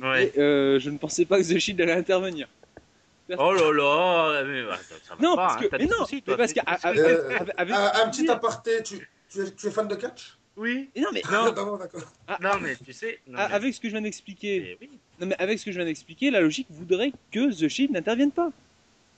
[0.00, 0.32] Ouais.
[0.36, 2.48] Et, euh, je ne pensais pas que The Shield allait intervenir.
[3.38, 5.96] Oh là là, mais bah, ça, ça va Non, pas, parce hein, que, mais non,
[5.98, 9.70] soucis, mais toi, parce qu'avec Euh, Un, un petit aparté, tu, tu, es, tu es
[9.70, 10.36] fan de catch?
[10.56, 10.88] Oui.
[10.94, 11.46] Et non mais Non.
[11.46, 12.00] D'accord, d'accord.
[12.40, 13.18] Non, mais tu sais.
[13.26, 14.90] non, a- mais- avec ce que je viens d'expliquer, oui.
[15.20, 18.30] non mais avec ce que je viens d'expliquer, la logique voudrait que The Shield n'intervienne
[18.32, 18.50] pas.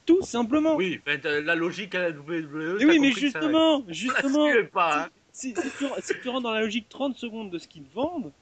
[0.06, 0.74] Tout simplement.
[0.74, 2.76] Oui, ben, la logique à la WWE.
[2.80, 5.02] Et t'as oui, mais justement, ça justement, pas.
[5.04, 5.08] hein.
[5.32, 8.32] si, si tu, si tu rentres dans la logique 30 secondes de ce qu'ils vendent,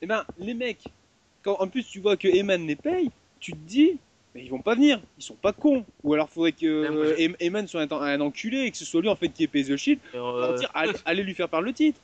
[0.00, 0.84] eh ben, les mecs,
[1.42, 3.98] quand en plus tu vois que Eman les paye, tu te dis,
[4.34, 5.84] mais ils vont pas venir, ils sont pas cons.
[6.04, 8.84] Ou alors faudrait que Ouais, euh, je- Eman soit un, un enculé et que ce
[8.84, 11.34] soit lui en fait qui ait payé The Shield pour Euh, dire, allez, allez lui
[11.34, 11.98] faire par le titre.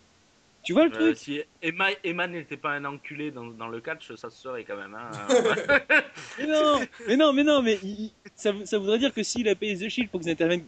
[0.65, 4.13] Tu vois le euh, truc si Emma n'était pas un enculé dans, dans le catch,
[4.17, 4.95] ça se serait quand même.
[4.97, 5.11] Hein.
[6.39, 9.55] Mais non, mais non, mais non, mais il- ça, ça voudrait dire que s'il a
[9.55, 10.65] payé The Shield pour qu'ils interviennent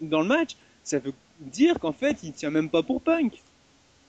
[0.00, 3.34] dans le match, ça veut dire qu'en fait il tient même pas pour Punk.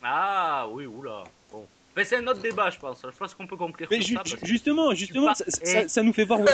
[0.01, 1.24] ah oui, oula.
[1.51, 1.66] Bon.
[1.96, 3.02] Mais c'est un autre débat, je pense.
[3.04, 4.24] Je pense qu'on peut conclure Mais ju- ça.
[4.44, 6.48] justement, justement, ça, ça- ça nous fait voir monde.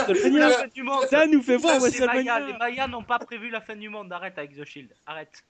[1.08, 1.80] Ça nous fait voir.
[1.80, 2.40] WrestleMania.
[2.40, 4.12] Les Mayas n'ont pas prévu la fin du monde.
[4.12, 4.94] Arrête avec The Shield.
[5.06, 5.42] Arrête.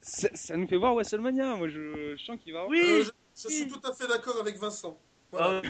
[0.00, 1.56] Ça, ça nous fait voir WrestleMania.
[1.56, 2.66] Moi, je, je sens qu'il va.
[2.66, 2.80] Oui.
[2.82, 3.10] Euh, je,
[3.48, 4.96] je suis tout à fait d'accord avec Vincent.
[5.32, 5.60] Voilà.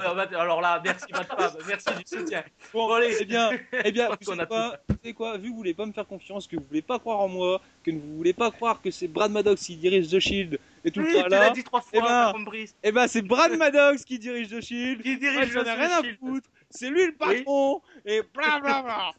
[0.00, 2.44] Euh, alors là, merci, Fab, merci du soutien.
[2.72, 3.16] Bon, allez.
[3.20, 3.50] eh bien,
[3.84, 5.92] eh bien, vous savez a quoi, vous savez quoi, vu que vous voulez pas me
[5.92, 8.92] faire confiance, que vous voulez pas croire en moi, que vous voulez pas croire que
[8.92, 11.50] c'est Brad Maddox qui dirige The Shield et tout Oui, le tu temps l'as là,
[11.50, 12.70] dit trois Eh fois, ben, t'as compris.
[12.82, 15.02] eh ben c'est Brad Maddox qui dirige The Shield.
[15.02, 16.18] Qui dirige The rien à Shield.
[16.18, 16.48] foutre.
[16.70, 19.12] C'est lui le patron et bla bla bla.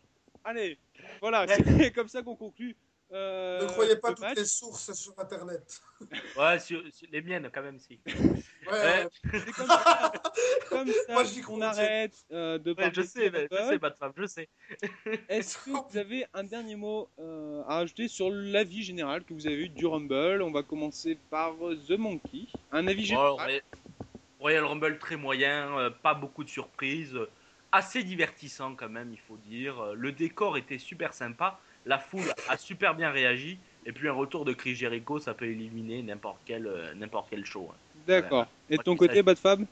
[0.44, 0.78] Allez,
[1.22, 2.76] voilà, c'est comme ça qu'on conclut.
[3.12, 4.38] Euh, ne croyez pas toutes match.
[4.38, 5.82] les sources sur Internet.
[6.38, 8.00] Ouais, sur- sur les miennes quand même, si.
[8.06, 9.08] Ouais, Ouais.
[9.32, 10.12] C'est comme ça,
[10.70, 13.58] comme ça Moi, qu'on crois, arrête euh, de Ouais, parler je de sais, mais- je
[13.58, 14.48] sais, Bad Fab, je sais.
[15.30, 19.46] Est-ce que vous avez un dernier mot euh, à rajouter sur l'avis général que vous
[19.48, 20.42] avez eu du Rumble?
[20.42, 22.48] On va commencer par euh, The Monkey.
[22.72, 23.34] Un avis général?
[23.46, 23.64] Ouais,
[24.40, 27.30] Royal Rumble très moyen, euh, pas beaucoup de surprises, euh,
[27.74, 29.80] assez divertissant quand même, il faut dire.
[29.82, 34.14] Euh, Le décor était super sympa, la foule a super bien réagi, et puis un
[34.14, 37.68] retour de Chris Jericho, ça peut éliminer n'importe quel, euh, n'importe quel show.
[37.72, 37.76] hein.
[38.08, 38.46] D'accord.
[38.70, 39.24] Et de ton côté.
[39.24, 39.66] Bad Fab?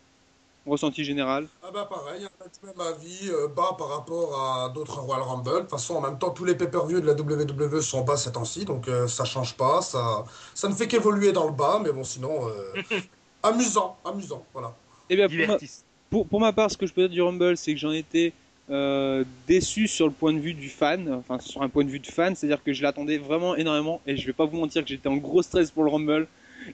[0.66, 1.48] Ressenti général?
[1.64, 5.54] Ah bah pareil, un même avis, euh, bas par rapport à d'autres Royal Rumble.
[5.54, 8.34] De toute façon, en même temps, tous les pay-per-views de la WWE sont bas ces
[8.34, 11.94] temps-ci, donc euh, ça change pas, ça, ça ne fait qu'évoluer dans le bas, mais
[11.94, 12.74] bon, sinon, euh,
[13.44, 14.76] amusant, amusant, voilà.
[15.10, 15.84] Eh bien, pour ma, Divertissant.
[16.10, 18.34] pour, pour ma part, ce que je peux dire du Rumble, c'est que j'en étais
[18.70, 22.00] euh, déçu sur le point de vue du fan, enfin sur un point de vue
[22.00, 24.90] de fan, c'est-à-dire que je l'attendais vraiment énormément, et je vais pas vous mentir que
[24.90, 26.28] j'étais en gros stress pour le Rumble,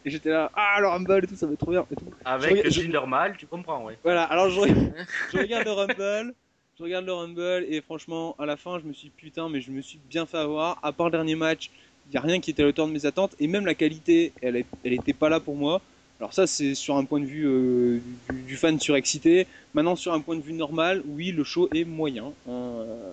[0.03, 1.85] et j'étais là, ah le Rumble et tout, ça va être trop bien.
[1.91, 2.05] Et tout.
[2.25, 3.97] Avec je- je- Mahal, tu comprends, ouais.
[4.03, 4.93] Voilà, alors je, regarde-
[5.33, 6.33] je regarde le Rumble,
[6.79, 9.61] je regarde le Rumble et franchement, à la fin, je me suis dit, putain, mais
[9.61, 10.79] je me suis bien fait avoir.
[10.81, 11.69] À part le dernier match,
[12.09, 13.75] il y a rien qui était à la hauteur de mes attentes et même la
[13.75, 15.79] qualité, elle, est- elle était pas là pour moi.
[16.19, 17.99] Alors ça, c'est sur un point de vue euh,
[18.31, 19.47] du, du fan surexcité.
[19.73, 22.25] Maintenant, sur un point de vue normal, oui, le show est moyen.
[22.47, 22.51] hein.
[22.51, 23.11] Euh,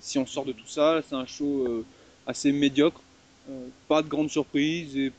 [0.00, 1.84] si on sort de tout ça, c'est un show euh,
[2.26, 3.00] assez médiocre.
[3.48, 5.12] Euh, pas de grande surprise et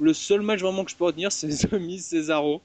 [0.00, 2.60] le seul match vraiment que je peux retenir, c'est The Miz Cesaro.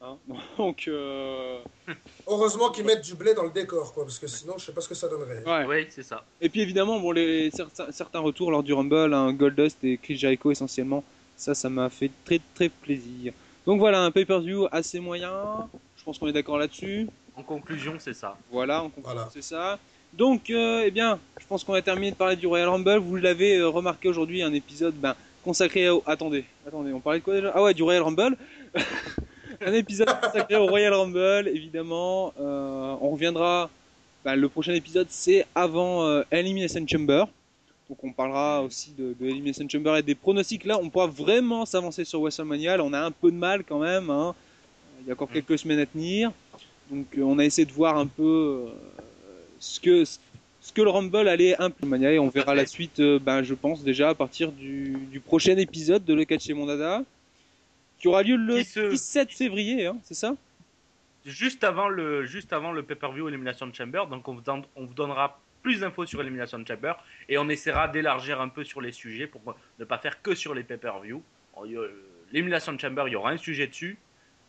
[0.00, 0.16] Hein,
[0.58, 1.58] donc, euh,
[2.28, 4.80] Heureusement qu'ils mettent du blé dans le décor, quoi, parce que sinon, je sais pas
[4.82, 5.42] ce que ça donnerait.
[5.44, 5.66] ouais.
[5.66, 6.24] Oui, c'est ça.
[6.40, 10.16] Et puis évidemment, bon, les, certains, certains retours lors du Rumble, hein, Goldust et Chris
[10.16, 11.02] Jericho essentiellement,
[11.36, 13.32] ça, ça m'a fait très très plaisir.
[13.66, 15.68] Donc voilà, un pay-per-view assez moyen.
[15.96, 17.08] Je pense qu'on est d'accord là-dessus.
[17.34, 18.36] En conclusion, c'est ça.
[18.50, 19.28] Voilà, on conclut, Voilà.
[19.32, 19.78] c'est ça.
[20.12, 22.98] Donc, euh, eh bien, je pense qu'on a terminé de parler du Royal Rumble.
[22.98, 25.14] Vous l'avez euh, remarqué aujourd'hui, un épisode ben,
[25.44, 26.02] consacré au...
[26.06, 27.52] Attendez, attendez, on parlait de quoi déjà?
[27.54, 28.36] Ah ouais, du Royal Rumble.
[29.60, 32.32] un épisode consacré au Royal Rumble, évidemment.
[32.40, 33.68] Euh, on reviendra...
[34.24, 37.24] ben, le prochain épisode, c'est avant euh, Elimination Chamber.
[37.88, 40.64] Donc on parlera aussi de, de Elimination Chamber et des pronostics.
[40.64, 42.76] Là, on pourra vraiment s'avancer sur WrestleMania.
[42.76, 44.10] Là, on a un peu de mal quand même.
[44.10, 44.34] hein.
[45.02, 46.32] Il y a encore quelques semaines à tenir.
[46.90, 48.70] Donc euh, on a essayé de voir un peu euh,
[49.60, 53.44] ce que ce que le Rumble allait impliquer et on verra la suite, euh, ben,
[53.44, 57.04] je pense déjà à partir du, du prochain épisode de Le Catch Mon Dada,
[58.00, 60.34] qui aura lieu le se- 17 février, hein, c'est ça?
[61.24, 64.42] Juste avant le, juste avant le pay-per-view Elimination Chamber, donc on vous,
[64.74, 66.94] on vous donnera plus d'infos sur Elimination Chamber
[67.28, 69.40] et on essaiera d'élargir un peu sur les sujets pour
[69.80, 71.20] ne pas faire que sur les pay-per-view.
[71.56, 71.60] A-
[72.30, 73.98] L'Elimination Chamber, il y aura un sujet dessus.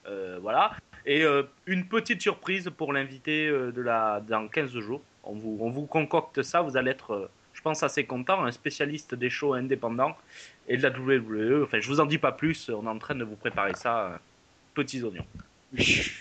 [0.07, 0.73] Euh, voilà.
[1.07, 5.01] Et euh, une petite surprise pour l'invité euh, de la dans 15 jours.
[5.23, 8.43] On vous, on vous concocte ça, vous allez être, euh, je pense, assez content.
[8.45, 10.15] Un spécialiste des shows indépendants
[10.67, 11.63] et de la WWE.
[11.63, 12.69] Enfin, je vous en dis pas plus.
[12.69, 14.05] On est en train de vous préparer ça.
[14.05, 14.17] euh,
[14.75, 15.25] petits oignons.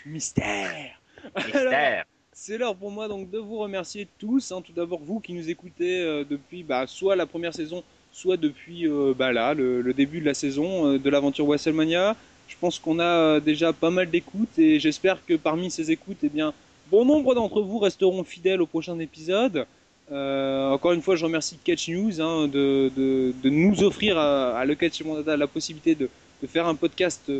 [0.06, 0.98] Mystère.
[1.36, 2.04] Mystère.
[2.38, 4.52] C'est l'heure pour moi donc de vous remercier tous.
[4.52, 4.60] hein.
[4.60, 7.82] Tout d'abord vous qui nous écoutez euh, depuis bah, soit la première saison,
[8.12, 12.14] soit depuis euh, bah, là le, début de la saison euh, de l'aventure WrestleMania.
[12.46, 16.28] Je pense qu'on a déjà pas mal d'écoutes et j'espère que parmi ces écoutes, eh
[16.28, 16.52] bien,
[16.90, 19.66] bon nombre d'entre vous resteront fidèles au prochain épisode.
[20.10, 25.00] Encore une fois, je remercie Catch News hein, de, de, nous offrir à, Le Catch
[25.00, 26.08] et Mon Dada la possibilité de,
[26.42, 27.32] de faire un podcast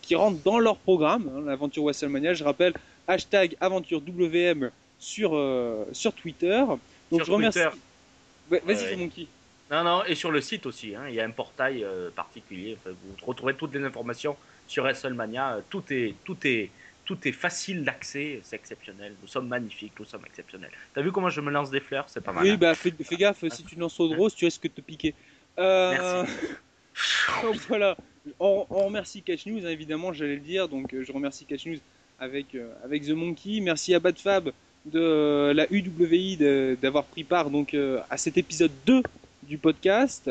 [0.00, 2.32] qui rentre dans leur programme, hein, l'aventure WrestleMania.
[2.32, 2.72] Je rappelle,
[3.10, 6.62] hashtag aventure WM sur, euh, sur Twitter.
[7.10, 7.58] Donc Sur je remercie.
[8.50, 8.96] Ouais, Vas-y, Ouais.
[8.96, 9.26] Monkey.
[9.70, 12.76] Non, non, et sur le site aussi, hein, il y a un portail euh, particulier.
[12.78, 14.36] Enfin, vous retrouverez toutes les informations
[14.66, 15.56] sur WrestleMania.
[15.56, 16.70] Euh, Tout est, tout est,
[17.04, 18.40] tout est facile d'accès.
[18.42, 19.14] C'est exceptionnel.
[19.22, 19.92] Nous sommes magnifiques.
[19.98, 20.72] Nous sommes exceptionnels.
[20.94, 22.04] T'as vu comment je me lance des fleurs?
[22.08, 22.42] C'est pas mal.
[22.44, 24.68] Oui, hein bah fais, fais gaffe, si tu lances trop de rose, tu risques de
[24.68, 25.14] te piquer.
[25.58, 26.34] Euh, Merci.
[27.42, 27.96] donc voilà,
[28.40, 30.68] on, on remercie Catch News, hein, évidemment, j'allais le dire.
[30.68, 31.78] Donc je remercie Catch News
[32.20, 33.60] avec, euh, avec The Monkey.
[33.60, 34.50] Merci à Bad Fab
[34.84, 39.02] de euh, la UWI d'avoir pris part donc, euh, à cet épisode 2
[39.42, 40.30] du podcast.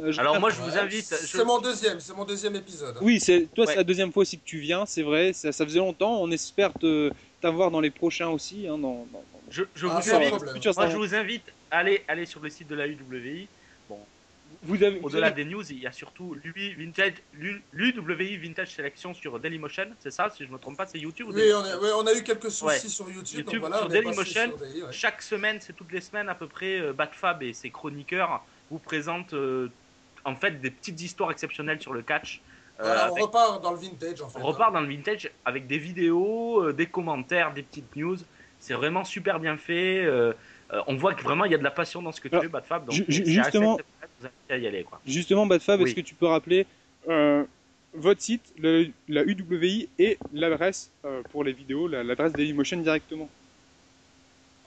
[0.00, 1.06] Euh, Alors moi, je vous invite.
[1.10, 2.96] je- C'est mon deuxième, c'est mon deuxième épisode.
[3.02, 5.32] Oui, c'est toi, c'est la deuxième fois aussi que tu viens, c'est vrai.
[5.32, 6.20] Ça, ça faisait longtemps.
[6.22, 6.70] On espère
[7.40, 8.66] t'avoir dans les prochains aussi.
[8.68, 10.30] Hein, dans, dans- Je, je Ah, vous invite.
[10.76, 13.48] Moi, je vous invite à aller, aller sur le site de la UWI.
[14.62, 17.14] Vous avez, vous Au-delà avez- des news, il y a surtout l'UI Vintage,
[17.72, 19.86] l'UWI Vintage Selection sur Dailymotion.
[19.98, 21.90] C'est ça, si je ne me trompe pas, c'est YouTube ou Oui, on a, ouais,
[21.96, 22.78] on a eu quelques soucis Ouais.
[22.78, 24.48] sur YouTube, YouTube, donc voilà, sur Dailymotion.
[24.50, 24.92] sur Daily, ouais.
[24.92, 28.78] Chaque semaine, c'est toutes les semaines à peu près, euh, Batfab et ses chroniqueurs vous
[28.78, 29.68] présentent euh,
[30.24, 32.40] en fait des petites histoires exceptionnelles sur le catch.
[32.80, 34.38] Euh, Voilà, on repart dans le vintage en fait.
[34.40, 38.16] on repart dans le vintage avec des vidéos, euh, des commentaires, des petites news.
[38.60, 40.04] C'est vraiment super bien fait.
[40.72, 42.34] Euh, on voit que vraiment il y a de la passion dans ce que tu
[42.34, 42.50] Alors, fais.
[42.50, 43.84] Donc assez justement- exceptionnel,
[44.20, 44.84] vous invite à y aller.
[44.84, 45.00] Quoi.
[45.06, 45.86] Justement, Badfab, Oui.
[45.88, 46.66] est-ce que tu peux rappeler
[47.08, 47.44] euh,
[47.94, 53.28] votre site, le- la UWI et l'adresse euh, pour les vidéos, la- l'adresse Dailymotion directement?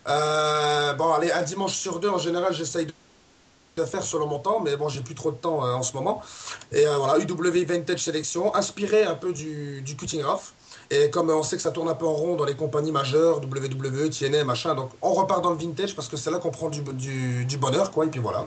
[0.08, 2.88] Euh, bon, allez, un dimanche sur deux en général j'essaye
[3.76, 6.22] de faire selon mon temps, mais bon, j'ai plus trop de temps en ce moment.
[6.72, 10.52] Et voilà, UW Vintage Sélection, inspiré un peu du, du cutting graph.
[10.90, 13.38] Et comme on sait que ça tourne un peu en rond dans les compagnies majeures,
[13.38, 16.68] WWE, TNA, machin, donc on repart dans le vintage parce que c'est là qu'on prend
[16.68, 18.04] du, du, du bonheur, quoi.
[18.06, 18.46] Et puis voilà.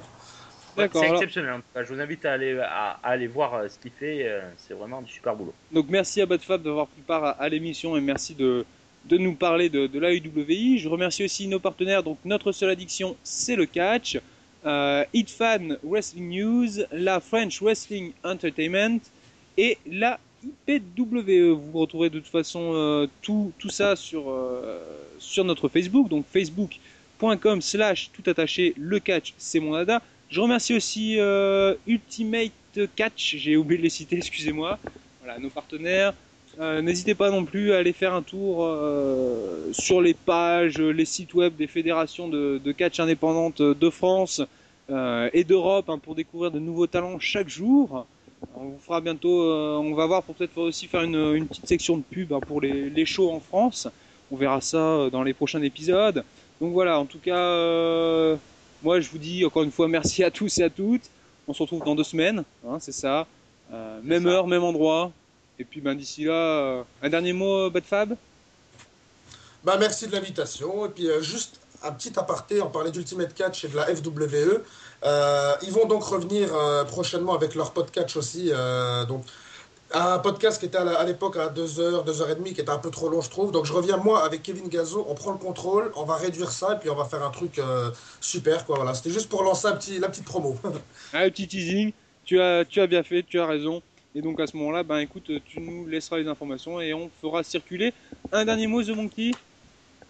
[0.78, 1.04] D'accord.
[1.04, 1.62] C'est exceptionnel.
[1.76, 4.28] Je vous invite à aller, à, à aller voir euh, ce qu'il fait.
[4.28, 5.54] euh, C'est vraiment du super boulot.
[5.72, 8.66] Donc merci à Badfab d'avoir pris part à, à l'émission et merci de,
[9.06, 10.78] de nous parler de, de la UWI.
[10.80, 12.04] Je remercie aussi nos partenaires.
[12.04, 14.20] Donc notre seule addiction, c'est le catch.
[14.66, 19.00] Euh, Hitfan Wrestling News, la French Wrestling Entertainment
[19.58, 20.20] et la
[20.68, 21.52] IPWE.
[21.54, 24.80] Vous retrouverez de toute façon euh, tout, tout ça sur, euh,
[25.20, 30.02] sur notre Facebook, donc facebook.com slash tout attaché, le catch, c'est mon dada.
[30.30, 32.52] Je remercie aussi euh, Ultimate
[32.96, 34.78] Catch, j'ai oublié de les citer, excusez-moi.
[35.24, 36.14] Voilà, nos partenaires.
[36.60, 41.06] Euh, N'hésitez pas non plus à aller faire un tour euh, sur les pages, les
[41.06, 44.42] sites web des fédérations de, de catch indépendantes de France
[44.90, 48.08] euh, et d'Europe hein, pour découvrir de nouveaux talents chaque jour.
[48.56, 51.68] On vous fera bientôt, euh, on va voir pour peut-être aussi faire une, une petite
[51.68, 53.88] section de pub hein, pour les, les shows en France.
[54.32, 56.24] On verra ça euh, dans les prochains épisodes.
[56.60, 58.36] Donc voilà, en tout cas,
[58.84, 61.10] moi je vous dis encore une fois merci à tous et à toutes.
[61.48, 63.26] On se retrouve dans deux semaines, hein, c'est ça.
[63.74, 64.30] Euh, même ça.
[64.30, 65.12] heure, même endroit.
[65.60, 68.16] Et puis ben, d'ici là, euh, un dernier mot, euh, Bad Fab?
[69.64, 70.86] Bah, merci de l'invitation.
[70.86, 74.64] Et puis, euh, juste un petit aparté, on parlait d'Ultimate Catch et de la FWE.
[75.04, 78.50] Euh, ils vont donc revenir euh, prochainement avec leur podcast aussi.
[78.52, 79.24] euh, donc,
[79.94, 83.22] un podcast qui était à l'époque à 2h, 2h30, qui était un peu trop long,
[83.22, 83.52] je trouve.
[83.52, 85.06] Donc, je reviens, moi, avec Kevin Gazo.
[85.08, 87.60] On prend le contrôle, on va réduire ça, et puis on va faire un truc
[87.60, 88.66] euh, super.
[88.66, 88.94] Quoi, voilà.
[88.94, 90.58] C'était juste pour lancer un petit, la petite promo.
[91.14, 91.94] Un petit teasing.
[92.26, 93.82] Tu as, tu as bien fait, tu as raison.
[94.14, 97.44] Et donc à ce moment-là, ben écoute, tu nous laisseras les informations et on fera
[97.44, 97.94] circuler.
[98.32, 99.32] Un dernier mot, The Monkey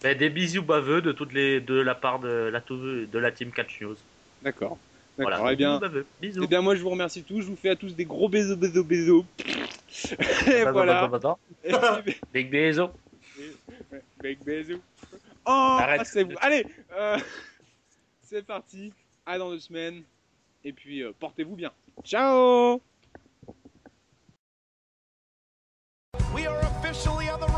[0.01, 3.51] Ben, des bisous baveux de toutes les, de la part de la, de la team
[3.51, 3.97] Catch News.
[4.41, 4.77] D'accord.
[5.17, 5.51] Voilà.
[5.51, 5.79] Eh bien,
[6.21, 6.43] bisous.
[6.43, 7.41] Eh bien, moi, je vous remercie tous.
[7.41, 9.25] Je vous fais à tous des gros bisous, bisous, bisous.
[10.47, 11.09] Et voilà.
[12.33, 12.89] Big bisous.
[14.21, 14.81] Big bisous.
[15.45, 15.79] Oh.
[16.41, 16.65] Allez,
[16.95, 17.17] euh,
[18.21, 18.93] c'est parti.
[19.25, 20.03] À dans deux semaines.
[20.63, 21.71] Et puis, euh, portez-vous bien.
[22.03, 22.81] Ciao.
[26.33, 27.56] We are officially on the